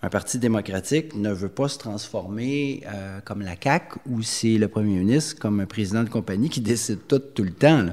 un 0.00 0.08
parti 0.08 0.38
démocratique 0.38 1.16
ne 1.16 1.32
veut 1.32 1.48
pas 1.48 1.68
se 1.68 1.78
transformer 1.78 2.82
euh, 2.86 3.18
comme 3.24 3.42
la 3.42 3.56
CAQ, 3.60 3.98
où 4.08 4.22
c'est 4.22 4.56
le 4.56 4.68
premier 4.68 5.00
ministre, 5.00 5.38
comme 5.40 5.58
un 5.60 5.66
président 5.66 6.04
de 6.04 6.08
compagnie 6.08 6.48
qui 6.48 6.60
décide 6.60 7.00
tout 7.08 7.18
tout 7.18 7.42
le 7.42 7.50
temps. 7.50 7.86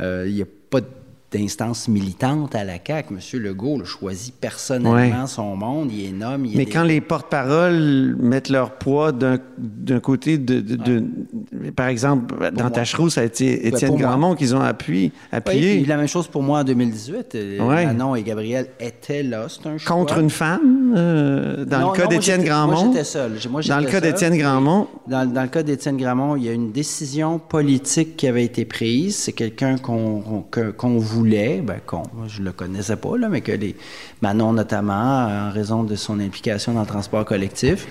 Euh, 0.00 0.24
il 0.26 0.34
n'y 0.34 0.42
a 0.42 0.46
pas 0.70 0.80
de 0.80 0.86
d'instance 1.32 1.88
militante 1.88 2.54
à 2.54 2.64
la 2.64 2.74
CAQ. 2.84 3.14
M. 3.14 3.40
Legault 3.40 3.84
choisit 3.84 4.34
personnellement 4.34 5.22
ouais. 5.22 5.26
son 5.26 5.56
monde, 5.56 5.90
il 5.92 6.08
est 6.08 6.12
nomme. 6.12 6.46
Il 6.46 6.56
Mais 6.56 6.64
est 6.64 6.66
quand 6.66 6.82
les 6.82 7.00
porte-paroles 7.00 8.16
mettent 8.20 8.48
leur 8.48 8.72
poids 8.72 9.12
d'un 9.12 10.00
côté, 10.00 10.38
de, 10.38 10.60
de, 10.60 10.76
de 10.76 11.04
ouais. 11.60 11.70
par 11.70 11.88
exemple, 11.88 12.34
pour 12.34 12.50
dans. 12.52 12.70
Tachereau, 12.70 13.10
ça 13.10 13.20
a 13.20 13.24
été 13.24 13.66
Étienne 13.66 13.96
Grandmont 13.96 14.34
qu'ils 14.34 14.54
ont 14.56 14.60
appuyé. 14.60 15.12
appuyé. 15.30 15.80
Oui, 15.80 15.84
la 15.86 15.96
même 15.96 16.08
chose 16.08 16.26
pour 16.26 16.42
moi 16.42 16.60
en 16.60 16.64
2018. 16.64 17.36
Ouais. 17.60 17.86
Manon 17.86 18.14
et 18.14 18.22
Gabriel 18.22 18.68
étaient 18.80 19.22
là, 19.22 19.46
c'est 19.48 19.68
un 19.68 19.78
choix. 19.78 19.96
Contre 19.96 20.18
une 20.18 20.30
femme, 20.30 20.94
euh, 20.96 21.64
dans 21.64 21.80
non, 21.80 21.92
le 21.92 21.98
cas 21.98 22.06
d'Étienne 22.06 22.44
Grandmont? 22.44 22.84
Moi, 22.84 22.92
j'étais 22.92 23.04
seul. 23.04 23.32
Dans 23.68 23.78
le 23.78 23.86
cas 23.86 24.00
d'Étienne 24.00 24.36
Grandmont? 24.36 24.88
Dans, 25.06 25.30
dans, 25.30 25.42
le 25.42 25.48
cas 25.48 25.62
d'Étienne 25.62 25.96
Grandmont, 25.96 26.36
il 26.36 26.44
y 26.44 26.48
a 26.48 26.52
une 26.52 26.72
décision 26.72 27.38
politique 27.38 28.16
qui 28.16 28.26
avait 28.26 28.44
été 28.44 28.64
prise. 28.64 29.16
C'est 29.16 29.32
quelqu'un 29.32 29.78
qu'on 29.78 30.44
qu 30.50 30.60
qu 30.72 30.86
voulait 30.98 31.21
voulait, 31.22 31.60
ben, 31.60 31.80
qu'on, 31.86 32.02
je 32.26 32.42
le 32.42 32.52
connaissais 32.52 32.96
pas, 32.96 33.16
là, 33.16 33.28
mais 33.28 33.40
que 33.42 33.52
les 33.52 33.76
Manon 34.20 34.52
notamment, 34.52 35.26
en 35.48 35.52
raison 35.52 35.84
de 35.84 35.94
son 35.94 36.18
implication 36.18 36.74
dans 36.74 36.80
le 36.80 36.86
transport 36.86 37.24
collectif, 37.24 37.86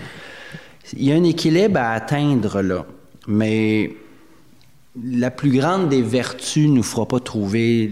il 0.98 1.06
y 1.06 1.12
a 1.14 1.16
un 1.16 1.24
équilibre 1.24 1.80
à 1.80 1.92
atteindre 1.92 2.62
là, 2.62 2.86
mais 3.28 3.96
la 5.02 5.32
plus 5.32 5.52
grande 5.52 5.88
des 5.88 6.02
vertus 6.02 6.68
nous 6.68 6.84
fera 6.84 7.08
pas 7.08 7.22
trouver 7.22 7.92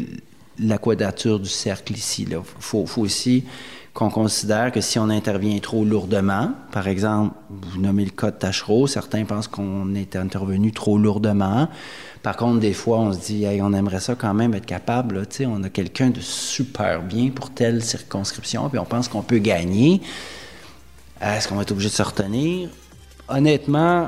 la 0.59 0.77
quadrature 0.77 1.39
du 1.39 1.47
cercle 1.47 1.93
ici. 1.93 2.27
Il 2.29 2.37
faut 2.59 2.85
aussi 2.97 3.45
qu'on 3.93 4.09
considère 4.09 4.71
que 4.71 4.81
si 4.81 4.99
on 4.99 5.09
intervient 5.09 5.57
trop 5.59 5.83
lourdement, 5.83 6.51
par 6.71 6.87
exemple, 6.87 7.35
vous 7.49 7.79
nommez 7.79 8.05
le 8.05 8.11
cas 8.11 8.31
de 8.31 8.37
Tachereau, 8.37 8.87
certains 8.87 9.25
pensent 9.25 9.47
qu'on 9.47 9.93
est 9.95 10.15
intervenu 10.15 10.71
trop 10.71 10.97
lourdement. 10.97 11.67
Par 12.21 12.37
contre, 12.37 12.59
des 12.59 12.73
fois, 12.73 12.99
on 12.99 13.13
se 13.13 13.19
dit, 13.19 13.45
hey, 13.45 13.61
on 13.61 13.73
aimerait 13.73 13.99
ça 13.99 14.15
quand 14.15 14.33
même 14.33 14.53
être 14.53 14.65
capable. 14.65 15.19
Là, 15.19 15.47
on 15.47 15.63
a 15.63 15.69
quelqu'un 15.69 16.09
de 16.09 16.19
super 16.19 17.01
bien 17.01 17.29
pour 17.29 17.49
telle 17.49 17.83
circonscription, 17.83 18.69
puis 18.69 18.79
on 18.79 18.85
pense 18.85 19.07
qu'on 19.07 19.21
peut 19.21 19.39
gagner. 19.39 20.01
Est-ce 21.21 21.47
qu'on 21.47 21.55
va 21.55 21.63
être 21.63 21.71
obligé 21.71 21.89
de 21.89 21.93
se 21.93 22.03
retenir? 22.03 22.69
Honnêtement, 23.27 24.07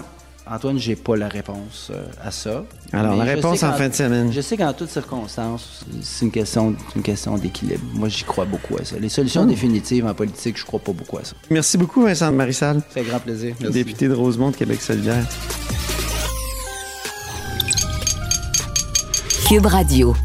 Antoine, 0.49 0.77
j'ai 0.79 0.95
pas 0.95 1.15
la 1.15 1.27
réponse 1.27 1.91
euh, 1.91 2.03
à 2.23 2.31
ça. 2.31 2.65
Alors, 2.91 3.15
la 3.15 3.23
réponse 3.23 3.63
en 3.63 3.73
fin 3.73 3.89
de 3.89 3.93
semaine. 3.93 4.31
Je 4.33 4.41
sais 4.41 4.57
qu'en 4.57 4.73
toutes 4.73 4.89
circonstances, 4.89 5.85
c'est 6.01 6.25
une 6.25 6.31
question, 6.31 6.75
une 6.95 7.03
question 7.03 7.37
d'équilibre. 7.37 7.83
Moi, 7.93 8.09
j'y 8.09 8.23
crois 8.23 8.45
beaucoup 8.45 8.75
à 8.77 8.83
ça. 8.83 8.97
Les 8.99 9.09
solutions 9.09 9.45
mmh. 9.45 9.49
définitives 9.49 10.05
en 10.05 10.13
politique, 10.13 10.57
je 10.57 10.65
crois 10.65 10.79
pas 10.79 10.93
beaucoup 10.93 11.17
à 11.17 11.23
ça. 11.23 11.35
Merci 11.49 11.77
beaucoup, 11.77 12.03
Vincent 12.03 12.31
Marissal. 12.31 12.77
Ça 12.89 13.01
fait 13.01 13.03
grand 13.03 13.19
plaisir. 13.19 13.55
Merci. 13.59 13.73
Député 13.73 14.07
de 14.07 14.13
Rosemont 14.13 14.49
de 14.49 14.55
Québec 14.55 14.81
solidaire. 14.81 15.25
Cube 19.47 19.65
Radio. 19.65 20.15